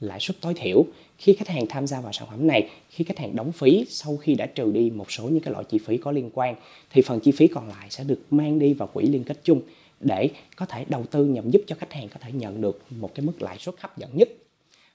lãi 0.00 0.20
suất 0.20 0.40
tối 0.40 0.54
thiểu 0.56 0.84
khi 1.18 1.34
khách 1.34 1.48
hàng 1.48 1.66
tham 1.68 1.86
gia 1.86 2.00
vào 2.00 2.12
sản 2.12 2.28
phẩm 2.30 2.46
này, 2.46 2.70
khi 2.90 3.04
khách 3.04 3.18
hàng 3.18 3.36
đóng 3.36 3.52
phí 3.52 3.86
sau 3.88 4.16
khi 4.16 4.34
đã 4.34 4.46
trừ 4.46 4.72
đi 4.72 4.90
một 4.90 5.12
số 5.12 5.24
những 5.24 5.40
cái 5.40 5.52
loại 5.52 5.64
chi 5.68 5.78
phí 5.78 5.96
có 5.96 6.12
liên 6.12 6.30
quan, 6.34 6.54
thì 6.90 7.02
phần 7.02 7.20
chi 7.20 7.32
phí 7.32 7.46
còn 7.46 7.68
lại 7.68 7.86
sẽ 7.90 8.04
được 8.04 8.20
mang 8.30 8.58
đi 8.58 8.74
vào 8.74 8.88
quỹ 8.92 9.06
liên 9.06 9.24
kết 9.24 9.40
chung 9.44 9.60
để 10.00 10.30
có 10.56 10.66
thể 10.66 10.84
đầu 10.88 11.04
tư 11.10 11.24
nhằm 11.24 11.50
giúp 11.50 11.62
cho 11.66 11.76
khách 11.78 11.92
hàng 11.92 12.08
có 12.08 12.16
thể 12.20 12.32
nhận 12.32 12.60
được 12.60 12.82
một 12.90 13.14
cái 13.14 13.26
mức 13.26 13.42
lãi 13.42 13.58
suất 13.58 13.74
hấp 13.78 13.98
dẫn 13.98 14.10
nhất. 14.12 14.28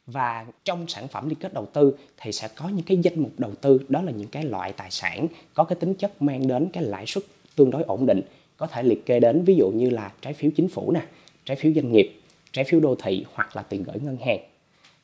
Và 0.07 0.45
trong 0.65 0.88
sản 0.88 1.07
phẩm 1.07 1.29
liên 1.29 1.39
kết 1.39 1.53
đầu 1.53 1.65
tư 1.65 1.98
thì 2.17 2.31
sẽ 2.31 2.48
có 2.55 2.69
những 2.69 2.86
cái 2.86 2.98
danh 2.98 3.19
mục 3.19 3.31
đầu 3.38 3.51
tư, 3.62 3.79
đó 3.89 4.01
là 4.01 4.12
những 4.12 4.27
cái 4.27 4.43
loại 4.43 4.72
tài 4.72 4.91
sản 4.91 5.27
có 5.53 5.63
cái 5.63 5.75
tính 5.75 5.93
chất 5.93 6.22
mang 6.22 6.48
đến 6.48 6.69
cái 6.74 6.83
lãi 6.83 7.05
suất 7.05 7.24
tương 7.55 7.72
đối 7.72 7.83
ổn 7.83 8.05
định, 8.05 8.22
có 8.57 8.67
thể 8.67 8.83
liệt 8.83 9.05
kê 9.05 9.19
đến 9.19 9.43
ví 9.43 9.55
dụ 9.55 9.72
như 9.72 9.89
là 9.89 10.12
trái 10.22 10.33
phiếu 10.33 10.51
chính 10.55 10.67
phủ 10.67 10.91
nè, 10.91 11.01
trái 11.45 11.57
phiếu 11.57 11.74
doanh 11.75 11.91
nghiệp, 11.91 12.13
trái 12.51 12.65
phiếu 12.65 12.79
đô 12.79 12.95
thị 12.95 13.25
hoặc 13.33 13.55
là 13.55 13.62
tiền 13.62 13.83
gửi 13.83 13.95
ngân 14.01 14.17
hàng 14.25 14.39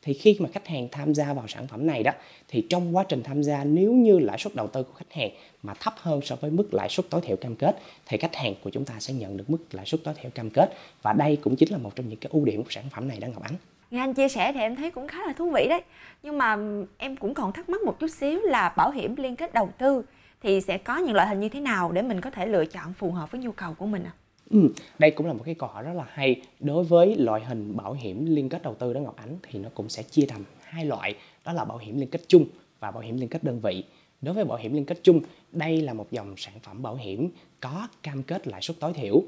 thì 0.01 0.13
khi 0.13 0.38
mà 0.39 0.50
khách 0.53 0.68
hàng 0.68 0.88
tham 0.91 1.13
gia 1.13 1.34
vào 1.34 1.48
sản 1.48 1.68
phẩm 1.68 1.88
này 1.88 2.03
đó, 2.03 2.12
thì 2.48 2.65
trong 2.70 2.96
quá 2.96 3.03
trình 3.10 3.24
tham 3.24 3.44
gia, 3.44 3.63
nếu 3.63 3.94
như 3.94 4.20
lãi 4.20 4.38
suất 4.38 4.56
đầu 4.56 4.68
tư 4.68 4.84
của 4.84 4.94
khách 4.94 5.13
hàng 5.13 5.29
mà 5.63 5.74
thấp 5.74 5.94
hơn 5.98 6.22
so 6.24 6.36
với 6.36 6.51
mức 6.51 6.74
lãi 6.74 6.89
suất 6.89 7.10
tối 7.10 7.22
thiểu 7.22 7.36
cam 7.36 7.56
kết, 7.56 7.79
thì 8.06 8.18
khách 8.18 8.36
hàng 8.36 8.53
của 8.63 8.70
chúng 8.70 8.86
ta 8.86 8.94
sẽ 9.00 9.13
nhận 9.13 9.38
được 9.38 9.50
mức 9.50 9.58
lãi 9.72 9.86
suất 9.86 10.03
tối 10.03 10.13
thiểu 10.22 10.32
cam 10.32 10.50
kết 10.50 10.74
và 11.01 11.13
đây 11.13 11.38
cũng 11.41 11.56
chính 11.56 11.72
là 11.72 11.77
một 11.77 11.96
trong 11.96 12.10
những 12.10 12.20
cái 12.20 12.29
ưu 12.34 12.46
điểm 12.46 12.63
của 12.63 12.70
sản 12.70 12.84
phẩm 12.91 13.08
này 13.08 13.20
đó, 13.20 13.27
Ngọc 13.27 13.44
Ánh. 13.44 13.56
Nghe 13.91 14.00
anh 14.00 14.13
chia 14.13 14.29
sẻ 14.29 14.53
thì 14.53 14.60
em 14.60 14.75
thấy 14.75 14.91
cũng 14.91 15.08
khá 15.08 15.18
là 15.27 15.34
thú 15.34 15.50
vị 15.50 15.68
đấy. 15.70 15.82
Nhưng 16.24 16.38
mà 16.38 16.58
em 16.98 17.15
cũng 17.15 17.34
còn 17.34 17.51
thắc 17.51 17.70
mắc 17.70 17.82
một 17.82 18.00
chút 18.00 18.08
xíu 18.08 18.41
là 18.41 18.74
bảo 18.77 18.91
hiểm 18.91 19.15
liên 19.15 19.36
kết 19.36 19.53
đầu 19.53 19.70
tư 19.77 20.03
thì 20.41 20.62
sẽ 20.62 20.77
có 20.77 20.98
những 20.98 21.15
loại 21.15 21.27
hình 21.27 21.39
như 21.39 21.50
thế 21.50 21.60
nào 21.60 21.91
để 21.91 22.01
mình 22.01 22.22
có 22.22 22.29
thể 22.29 22.46
lựa 22.46 22.65
chọn 22.65 22.94
phù 22.94 23.12
hợp 23.12 23.32
với 23.32 23.41
nhu 23.41 23.51
cầu 23.51 23.74
của 23.74 23.86
mình 23.86 24.03
ạ? 24.03 24.13
À? 24.15 24.28
Ừ, 24.50 24.70
đây 25.00 25.12
cũng 25.12 25.27
là 25.27 25.34
một 25.34 25.44
cái 25.46 25.56
câu 25.56 25.70
hỏi 25.70 25.84
rất 25.84 25.94
là 25.94 26.06
hay. 26.10 26.41
Đối 26.60 26.84
với 26.84 27.15
loại 27.15 27.46
hình 27.46 27.77
bảo 27.77 27.94
hiểm 27.94 28.25
liên 28.25 28.50
kết 28.50 28.63
đầu 28.63 28.75
tư 28.75 28.94
đó 28.94 29.00
Ngọc 29.00 29.15
Ánh 29.15 29.38
thì 29.44 29.60
nó 29.60 29.70
cũng 29.74 29.89
sẽ 29.89 30.03
chia 30.03 30.25
thành 30.25 30.44
hai 30.62 30.86
loại, 30.86 31.15
đó 31.46 31.53
là 31.53 31.65
bảo 31.65 31.77
hiểm 31.77 32.00
liên 32.00 32.10
kết 32.10 32.22
chung 32.27 32.46
và 32.79 32.91
bảo 32.91 33.03
hiểm 33.03 33.18
liên 33.18 33.29
kết 33.29 33.44
đơn 33.44 33.60
vị. 33.60 33.84
Đối 34.22 34.36
với 34.36 34.46
bảo 34.46 34.58
hiểm 34.58 34.74
liên 34.74 34.86
kết 34.86 35.00
chung, 35.03 35.22
đây 35.51 35.82
là 35.82 35.94
một 35.94 36.12
dòng 36.12 36.34
sản 36.38 36.53
phẩm 36.63 36.82
bảo 36.82 36.96
hiểm 36.96 37.29
có 37.60 37.88
cam 38.03 38.24
kết 38.24 38.48
lãi 38.48 38.62
suất 38.62 38.79
tối 38.79 38.94
thiểu. 38.94 39.24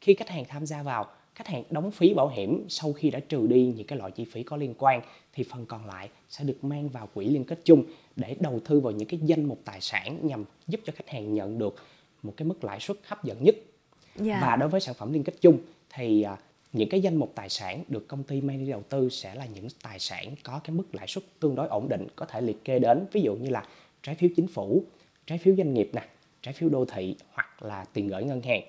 Khi 0.00 0.14
khách 0.14 0.28
hàng 0.28 0.44
tham 0.48 0.66
gia 0.66 0.82
vào, 0.82 1.06
khách 1.34 1.46
hàng 1.46 1.62
đóng 1.70 1.90
phí 1.90 2.14
bảo 2.14 2.28
hiểm 2.28 2.64
sau 2.68 2.92
khi 2.92 3.10
đã 3.10 3.20
trừ 3.20 3.46
đi 3.46 3.72
những 3.76 3.86
cái 3.86 3.98
loại 3.98 4.10
chi 4.10 4.24
phí 4.24 4.42
có 4.42 4.56
liên 4.56 4.74
quan 4.78 5.00
thì 5.32 5.44
phần 5.50 5.66
còn 5.66 5.86
lại 5.86 6.08
sẽ 6.28 6.44
được 6.44 6.64
mang 6.64 6.88
vào 6.88 7.08
quỹ 7.14 7.24
liên 7.24 7.44
kết 7.44 7.60
chung 7.64 7.84
để 8.16 8.36
đầu 8.40 8.60
tư 8.68 8.80
vào 8.80 8.92
những 8.92 9.08
cái 9.08 9.20
danh 9.22 9.44
mục 9.44 9.60
tài 9.64 9.80
sản 9.80 10.18
nhằm 10.22 10.44
giúp 10.68 10.80
cho 10.84 10.92
khách 10.96 11.08
hàng 11.08 11.34
nhận 11.34 11.58
được 11.58 11.76
một 12.22 12.32
cái 12.36 12.48
mức 12.48 12.64
lãi 12.64 12.80
suất 12.80 12.96
hấp 13.04 13.24
dẫn 13.24 13.44
nhất. 13.44 13.56
Yeah. 14.24 14.42
Và 14.42 14.56
đối 14.56 14.68
với 14.68 14.80
sản 14.80 14.94
phẩm 14.94 15.12
liên 15.12 15.24
kết 15.24 15.34
chung 15.40 15.58
thì 15.90 16.22
à, 16.22 16.36
những 16.72 16.88
cái 16.88 17.00
danh 17.00 17.16
mục 17.16 17.32
tài 17.34 17.48
sản 17.48 17.84
được 17.88 18.08
công 18.08 18.22
ty 18.22 18.40
mang 18.40 18.64
đi 18.64 18.70
đầu 18.70 18.82
tư 18.88 19.08
sẽ 19.08 19.34
là 19.34 19.46
những 19.46 19.68
tài 19.82 19.98
sản 19.98 20.34
có 20.42 20.60
cái 20.64 20.76
mức 20.76 20.94
lãi 20.94 21.06
suất 21.06 21.24
tương 21.40 21.54
đối 21.54 21.68
ổn 21.68 21.88
định, 21.88 22.06
có 22.16 22.26
thể 22.26 22.40
liệt 22.40 22.64
kê 22.64 22.78
đến 22.78 23.06
ví 23.12 23.20
dụ 23.20 23.34
như 23.34 23.50
là 23.50 23.64
trái 24.02 24.14
phiếu 24.14 24.30
chính 24.36 24.46
phủ, 24.46 24.84
trái 25.26 25.38
phiếu 25.38 25.56
doanh 25.56 25.74
nghiệp 25.74 25.90
nè, 25.92 26.08
trái 26.42 26.54
phiếu 26.54 26.68
đô 26.68 26.84
thị 26.84 27.16
hoặc 27.32 27.62
là 27.62 27.84
tiền 27.92 28.08
gửi 28.08 28.24
ngân 28.24 28.42
hàng 28.42 28.62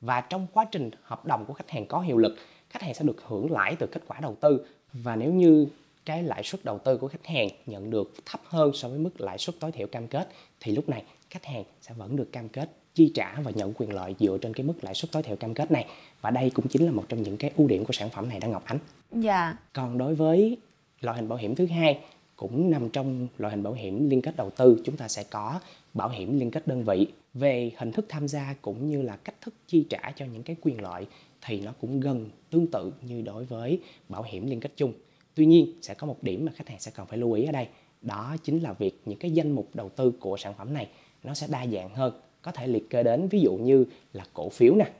và 0.00 0.20
trong 0.20 0.46
quá 0.52 0.64
trình 0.64 0.90
hợp 1.02 1.26
đồng 1.26 1.44
của 1.44 1.54
khách 1.54 1.70
hàng 1.70 1.86
có 1.86 2.00
hiệu 2.00 2.18
lực, 2.18 2.36
khách 2.70 2.82
hàng 2.82 2.94
sẽ 2.94 3.04
được 3.04 3.22
hưởng 3.26 3.52
lãi 3.52 3.76
từ 3.76 3.86
kết 3.86 4.02
quả 4.06 4.20
đầu 4.20 4.36
tư 4.40 4.66
và 4.92 5.16
nếu 5.16 5.32
như 5.32 5.66
cái 6.04 6.22
lãi 6.22 6.42
suất 6.42 6.64
đầu 6.64 6.78
tư 6.78 6.96
của 6.96 7.08
khách 7.08 7.26
hàng 7.26 7.48
nhận 7.66 7.90
được 7.90 8.12
thấp 8.26 8.40
hơn 8.44 8.70
so 8.74 8.88
với 8.88 8.98
mức 8.98 9.20
lãi 9.20 9.38
suất 9.38 9.60
tối 9.60 9.72
thiểu 9.72 9.86
cam 9.86 10.08
kết, 10.08 10.28
thì 10.60 10.72
lúc 10.72 10.88
này 10.88 11.04
khách 11.30 11.44
hàng 11.44 11.64
sẽ 11.80 11.94
vẫn 11.94 12.16
được 12.16 12.32
cam 12.32 12.48
kết 12.48 12.70
chi 12.94 13.10
trả 13.14 13.40
và 13.42 13.50
nhận 13.54 13.72
quyền 13.74 13.92
lợi 13.92 14.14
dựa 14.18 14.38
trên 14.42 14.54
cái 14.54 14.66
mức 14.66 14.74
lãi 14.82 14.94
suất 14.94 15.12
tối 15.12 15.22
thiểu 15.22 15.36
cam 15.36 15.54
kết 15.54 15.70
này 15.70 15.86
và 16.20 16.30
đây 16.30 16.50
cũng 16.50 16.68
chính 16.68 16.86
là 16.86 16.92
một 16.92 17.04
trong 17.08 17.22
những 17.22 17.36
cái 17.36 17.50
ưu 17.56 17.68
điểm 17.68 17.84
của 17.84 17.92
sản 17.92 18.10
phẩm 18.10 18.28
này 18.28 18.40
đó 18.40 18.48
Ngọc 18.48 18.64
Ánh. 18.64 18.78
Dạ. 19.12 19.56
Còn 19.72 19.98
đối 19.98 20.14
với 20.14 20.56
loại 21.00 21.16
hình 21.16 21.28
bảo 21.28 21.38
hiểm 21.38 21.54
thứ 21.54 21.66
hai 21.66 21.98
cũng 22.36 22.70
nằm 22.70 22.90
trong 22.90 23.28
loại 23.38 23.50
hình 23.50 23.62
bảo 23.62 23.72
hiểm 23.72 24.10
liên 24.10 24.22
kết 24.22 24.36
đầu 24.36 24.50
tư 24.50 24.82
chúng 24.84 24.96
ta 24.96 25.08
sẽ 25.08 25.24
có 25.30 25.60
bảo 25.94 26.08
hiểm 26.08 26.38
liên 26.38 26.50
kết 26.50 26.66
đơn 26.66 26.84
vị 26.84 27.06
về 27.34 27.70
hình 27.76 27.92
thức 27.92 28.06
tham 28.08 28.28
gia 28.28 28.54
cũng 28.62 28.86
như 28.86 29.02
là 29.02 29.16
cách 29.16 29.34
thức 29.40 29.54
chi 29.66 29.86
trả 29.90 30.12
cho 30.16 30.26
những 30.26 30.42
cái 30.42 30.56
quyền 30.62 30.82
lợi 30.82 31.06
thì 31.46 31.60
nó 31.60 31.72
cũng 31.80 32.00
gần 32.00 32.30
tương 32.50 32.66
tự 32.66 32.92
như 33.02 33.22
đối 33.22 33.44
với 33.44 33.80
bảo 34.08 34.22
hiểm 34.22 34.46
liên 34.46 34.60
kết 34.60 34.72
chung 34.76 34.92
tuy 35.34 35.46
nhiên 35.46 35.78
sẽ 35.82 35.94
có 35.94 36.06
một 36.06 36.22
điểm 36.22 36.44
mà 36.44 36.52
khách 36.56 36.68
hàng 36.68 36.80
sẽ 36.80 36.90
cần 36.94 37.06
phải 37.06 37.18
lưu 37.18 37.32
ý 37.32 37.44
ở 37.44 37.52
đây 37.52 37.68
đó 38.02 38.36
chính 38.44 38.62
là 38.62 38.72
việc 38.72 39.00
những 39.04 39.18
cái 39.18 39.30
danh 39.30 39.50
mục 39.50 39.68
đầu 39.74 39.88
tư 39.88 40.12
của 40.20 40.36
sản 40.36 40.54
phẩm 40.58 40.74
này 40.74 40.88
nó 41.22 41.34
sẽ 41.34 41.46
đa 41.50 41.66
dạng 41.66 41.94
hơn 41.94 42.12
có 42.42 42.52
thể 42.52 42.66
liệt 42.66 42.90
kê 42.90 43.02
đến, 43.02 43.28
ví 43.28 43.40
dụ 43.40 43.54
như 43.54 43.84
là 44.12 44.24
cổ 44.34 44.48
phiếu 44.48 44.74
nè, 44.74 44.92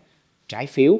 trái 0.48 0.66
phiếu, 0.66 0.98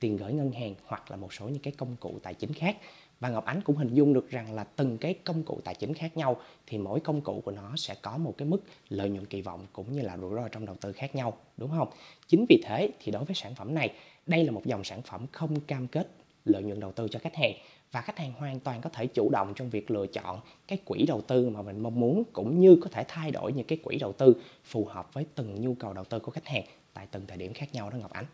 tiền 0.00 0.16
gửi 0.16 0.32
ngân 0.32 0.52
hàng 0.52 0.74
hoặc 0.84 1.10
là 1.10 1.16
một 1.16 1.32
số 1.32 1.48
những 1.48 1.62
cái 1.62 1.72
công 1.76 1.96
cụ 2.00 2.18
tài 2.22 2.34
chính 2.34 2.52
khác 2.52 2.76
và 3.20 3.28
Ngọc 3.28 3.44
Ánh 3.44 3.60
cũng 3.60 3.76
hình 3.76 3.94
dung 3.94 4.14
được 4.14 4.30
rằng 4.30 4.54
là 4.54 4.64
từng 4.64 4.98
cái 4.98 5.14
công 5.24 5.42
cụ 5.42 5.60
tài 5.64 5.74
chính 5.74 5.94
khác 5.94 6.16
nhau 6.16 6.36
thì 6.66 6.78
mỗi 6.78 7.00
công 7.00 7.20
cụ 7.20 7.42
của 7.44 7.50
nó 7.50 7.72
sẽ 7.76 7.94
có 8.02 8.16
một 8.16 8.34
cái 8.38 8.48
mức 8.48 8.62
lợi 8.88 9.10
nhuận 9.10 9.26
kỳ 9.26 9.42
vọng 9.42 9.66
cũng 9.72 9.92
như 9.92 10.00
là 10.00 10.16
rủi 10.16 10.34
ro 10.34 10.48
trong 10.48 10.66
đầu 10.66 10.76
tư 10.80 10.92
khác 10.92 11.14
nhau, 11.14 11.36
đúng 11.56 11.70
không? 11.70 11.88
Chính 12.28 12.46
vì 12.48 12.62
thế 12.64 12.90
thì 13.00 13.12
đối 13.12 13.24
với 13.24 13.34
sản 13.34 13.54
phẩm 13.54 13.74
này, 13.74 13.92
đây 14.26 14.44
là 14.44 14.52
một 14.52 14.62
dòng 14.64 14.84
sản 14.84 15.02
phẩm 15.02 15.26
không 15.32 15.60
cam 15.60 15.86
kết 15.88 16.08
lợi 16.44 16.62
nhuận 16.62 16.80
đầu 16.80 16.92
tư 16.92 17.08
cho 17.10 17.18
khách 17.18 17.36
hàng 17.36 17.52
và 17.96 18.02
khách 18.02 18.18
hàng 18.18 18.32
hoàn 18.38 18.60
toàn 18.60 18.80
có 18.80 18.90
thể 18.90 19.06
chủ 19.06 19.28
động 19.32 19.52
trong 19.56 19.70
việc 19.70 19.90
lựa 19.90 20.06
chọn 20.06 20.40
cái 20.68 20.78
quỹ 20.84 21.06
đầu 21.06 21.20
tư 21.20 21.50
mà 21.50 21.62
mình 21.62 21.82
mong 21.82 22.00
muốn 22.00 22.24
cũng 22.32 22.60
như 22.60 22.76
có 22.82 22.88
thể 22.92 23.04
thay 23.08 23.30
đổi 23.30 23.52
những 23.52 23.66
cái 23.66 23.78
quỹ 23.84 23.98
đầu 23.98 24.12
tư 24.12 24.36
phù 24.64 24.84
hợp 24.84 25.14
với 25.14 25.26
từng 25.34 25.60
nhu 25.60 25.74
cầu 25.74 25.92
đầu 25.92 26.04
tư 26.04 26.18
của 26.18 26.32
khách 26.32 26.46
hàng 26.46 26.62
tại 26.94 27.06
từng 27.10 27.22
thời 27.28 27.36
điểm 27.36 27.52
khác 27.54 27.66
nhau 27.72 27.90
đó 27.90 27.96
Ngọc 27.96 28.12
Ánh. 28.12 28.24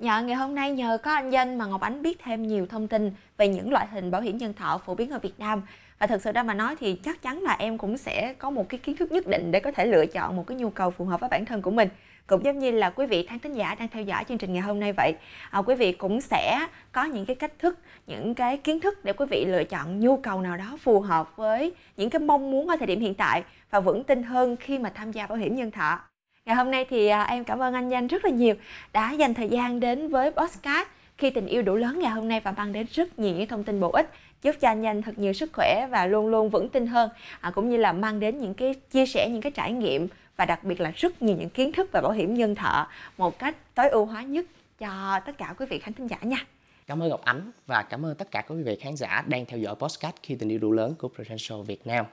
Dạ, 0.00 0.20
ngày 0.20 0.36
hôm 0.36 0.54
nay 0.54 0.70
nhờ 0.70 0.98
có 1.02 1.12
anh 1.12 1.30
Danh 1.30 1.58
mà 1.58 1.66
Ngọc 1.66 1.80
Ánh 1.80 2.02
biết 2.02 2.18
thêm 2.22 2.46
nhiều 2.46 2.66
thông 2.66 2.88
tin 2.88 3.12
về 3.36 3.48
những 3.48 3.72
loại 3.72 3.86
hình 3.86 4.10
bảo 4.10 4.20
hiểm 4.20 4.38
nhân 4.38 4.54
thọ 4.54 4.78
phổ 4.78 4.94
biến 4.94 5.10
ở 5.10 5.18
Việt 5.18 5.38
Nam. 5.38 5.62
Và 5.98 6.06
thực 6.06 6.22
sự 6.22 6.32
ra 6.32 6.42
mà 6.42 6.54
nói 6.54 6.76
thì 6.80 6.94
chắc 6.94 7.22
chắn 7.22 7.42
là 7.42 7.56
em 7.58 7.78
cũng 7.78 7.96
sẽ 7.96 8.34
có 8.38 8.50
một 8.50 8.68
cái 8.68 8.78
kiến 8.78 8.96
thức 8.96 9.12
nhất 9.12 9.26
định 9.26 9.50
để 9.50 9.60
có 9.60 9.72
thể 9.72 9.86
lựa 9.86 10.06
chọn 10.06 10.36
một 10.36 10.46
cái 10.46 10.56
nhu 10.56 10.70
cầu 10.70 10.90
phù 10.90 11.04
hợp 11.04 11.20
với 11.20 11.28
bản 11.28 11.44
thân 11.44 11.62
của 11.62 11.70
mình. 11.70 11.88
Cũng 12.26 12.44
giống 12.44 12.58
như 12.58 12.70
là 12.70 12.90
quý 12.90 13.06
vị 13.06 13.26
khán 13.26 13.38
thính 13.38 13.54
giả 13.54 13.74
đang 13.74 13.88
theo 13.88 14.02
dõi 14.02 14.24
chương 14.28 14.38
trình 14.38 14.52
ngày 14.52 14.62
hôm 14.62 14.80
nay 14.80 14.92
vậy 14.92 15.14
à, 15.50 15.58
quý 15.58 15.74
vị 15.74 15.92
cũng 15.92 16.20
sẽ 16.20 16.66
có 16.92 17.04
những 17.04 17.26
cái 17.26 17.36
cách 17.36 17.52
thức 17.58 17.78
những 18.06 18.34
cái 18.34 18.56
kiến 18.56 18.80
thức 18.80 19.04
để 19.04 19.12
quý 19.12 19.26
vị 19.30 19.44
lựa 19.44 19.64
chọn 19.64 20.00
nhu 20.00 20.16
cầu 20.16 20.40
nào 20.40 20.56
đó 20.56 20.76
phù 20.80 21.00
hợp 21.00 21.36
với 21.36 21.72
những 21.96 22.10
cái 22.10 22.20
mong 22.20 22.50
muốn 22.50 22.68
ở 22.68 22.76
thời 22.76 22.86
điểm 22.86 23.00
hiện 23.00 23.14
tại 23.14 23.42
và 23.70 23.80
vững 23.80 24.04
tin 24.04 24.22
hơn 24.22 24.56
khi 24.56 24.78
mà 24.78 24.90
tham 24.94 25.12
gia 25.12 25.26
bảo 25.26 25.38
hiểm 25.38 25.56
nhân 25.56 25.70
thọ. 25.70 26.00
Ngày 26.44 26.56
hôm 26.56 26.70
nay 26.70 26.86
thì 26.90 27.06
à, 27.06 27.22
em 27.22 27.44
cảm 27.44 27.58
ơn 27.58 27.74
anh 27.74 27.88
danh 27.88 28.06
rất 28.06 28.24
là 28.24 28.30
nhiều 28.30 28.54
đã 28.92 29.12
dành 29.12 29.34
thời 29.34 29.48
gian 29.48 29.80
đến 29.80 30.08
với 30.08 30.30
postcard 30.30 30.90
khi 31.18 31.30
tình 31.30 31.46
yêu 31.46 31.62
đủ 31.62 31.74
lớn 31.74 31.98
ngày 31.98 32.10
hôm 32.10 32.28
nay 32.28 32.40
và 32.40 32.52
mang 32.52 32.72
đến 32.72 32.86
rất 32.92 33.18
nhiều 33.18 33.34
những 33.34 33.48
thông 33.48 33.64
tin 33.64 33.80
bổ 33.80 33.90
ích 33.90 34.10
giúp 34.44 34.56
cho 34.60 34.68
anh 34.68 34.80
nhanh 34.80 35.02
thật 35.02 35.18
nhiều 35.18 35.32
sức 35.32 35.50
khỏe 35.52 35.86
và 35.90 36.06
luôn 36.06 36.26
luôn 36.26 36.50
vững 36.50 36.68
tin 36.68 36.86
hơn 36.86 37.10
à, 37.40 37.50
cũng 37.50 37.70
như 37.70 37.76
là 37.76 37.92
mang 37.92 38.20
đến 38.20 38.38
những 38.38 38.54
cái 38.54 38.74
chia 38.90 39.06
sẻ 39.06 39.28
những 39.28 39.40
cái 39.40 39.52
trải 39.52 39.72
nghiệm 39.72 40.08
và 40.36 40.44
đặc 40.44 40.64
biệt 40.64 40.80
là 40.80 40.92
rất 40.96 41.22
nhiều 41.22 41.36
những 41.36 41.50
kiến 41.50 41.72
thức 41.72 41.92
về 41.92 42.00
bảo 42.00 42.12
hiểm 42.12 42.34
nhân 42.34 42.54
thọ 42.54 42.88
một 43.16 43.38
cách 43.38 43.56
tối 43.74 43.88
ưu 43.88 44.04
hóa 44.04 44.22
nhất 44.22 44.44
cho 44.78 45.20
tất 45.26 45.38
cả 45.38 45.54
quý 45.58 45.66
vị 45.66 45.78
khán 45.78 45.94
thính 45.94 46.06
giả 46.06 46.18
nha. 46.22 46.46
Cảm 46.86 47.02
ơn 47.02 47.08
Ngọc 47.08 47.20
Ánh 47.24 47.50
và 47.66 47.82
cảm 47.82 48.06
ơn 48.06 48.14
tất 48.14 48.30
cả 48.30 48.42
quý 48.48 48.62
vị 48.62 48.76
khán 48.80 48.96
giả 48.96 49.24
đang 49.26 49.46
theo 49.46 49.58
dõi 49.60 49.74
podcast 49.74 50.14
khi 50.22 50.34
tình 50.34 50.48
yêu 50.48 50.58
đủ 50.58 50.72
lớn 50.72 50.94
của 50.98 51.08
Prudential 51.08 51.58
Việt 51.66 51.86
Nam. 51.86 52.06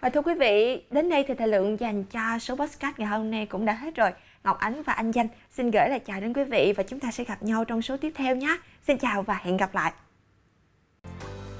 Và 0.00 0.08
thưa 0.08 0.22
quý 0.22 0.34
vị, 0.34 0.82
đến 0.90 1.10
đây 1.10 1.24
thì 1.28 1.34
thời 1.34 1.48
lượng 1.48 1.80
dành 1.80 2.04
cho 2.04 2.38
số 2.38 2.56
podcast 2.56 2.98
ngày 2.98 3.08
hôm 3.08 3.30
nay 3.30 3.46
cũng 3.46 3.64
đã 3.64 3.72
hết 3.72 3.94
rồi. 3.94 4.10
Ngọc 4.44 4.58
Ánh 4.58 4.82
và 4.82 4.92
anh 4.92 5.10
Danh 5.10 5.28
xin 5.50 5.70
gửi 5.70 5.88
lời 5.88 5.98
chào 5.98 6.20
đến 6.20 6.32
quý 6.32 6.44
vị 6.44 6.72
và 6.76 6.82
chúng 6.82 7.00
ta 7.00 7.10
sẽ 7.10 7.24
gặp 7.24 7.42
nhau 7.42 7.64
trong 7.64 7.82
số 7.82 7.96
tiếp 7.96 8.12
theo 8.16 8.36
nhé. 8.36 8.56
Xin 8.82 8.98
chào 8.98 9.22
và 9.22 9.40
hẹn 9.42 9.56
gặp 9.56 9.74
lại. 9.74 9.92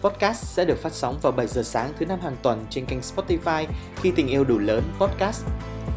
Podcast 0.04 0.44
sẽ 0.44 0.64
được 0.64 0.78
phát 0.78 0.92
sóng 0.92 1.18
vào 1.22 1.32
7 1.32 1.46
giờ 1.46 1.62
sáng 1.62 1.92
thứ 1.98 2.06
năm 2.06 2.20
hàng 2.20 2.36
tuần 2.42 2.66
trên 2.70 2.86
kênh 2.86 2.98
Spotify 3.00 3.66
khi 3.96 4.12
tình 4.16 4.28
yêu 4.28 4.44
đủ 4.44 4.58
lớn 4.58 4.82
podcast 4.98 5.44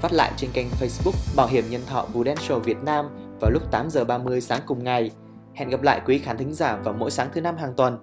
phát 0.01 0.13
lại 0.13 0.31
trên 0.37 0.49
kênh 0.53 0.67
Facebook 0.79 1.35
Bảo 1.35 1.47
hiểm 1.47 1.63
nhân 1.69 1.81
thọ 1.87 2.05
Prudential 2.11 2.59
Việt 2.59 2.77
Nam 2.83 3.05
vào 3.41 3.51
lúc 3.51 3.63
8 3.71 3.89
giờ 3.89 4.05
30 4.05 4.41
sáng 4.41 4.61
cùng 4.65 4.83
ngày. 4.83 5.11
Hẹn 5.53 5.69
gặp 5.69 5.81
lại 5.81 6.01
quý 6.05 6.17
khán 6.19 6.37
thính 6.37 6.53
giả 6.53 6.75
vào 6.75 6.93
mỗi 6.93 7.11
sáng 7.11 7.29
thứ 7.33 7.41
năm 7.41 7.57
hàng 7.57 7.73
tuần. 7.77 7.97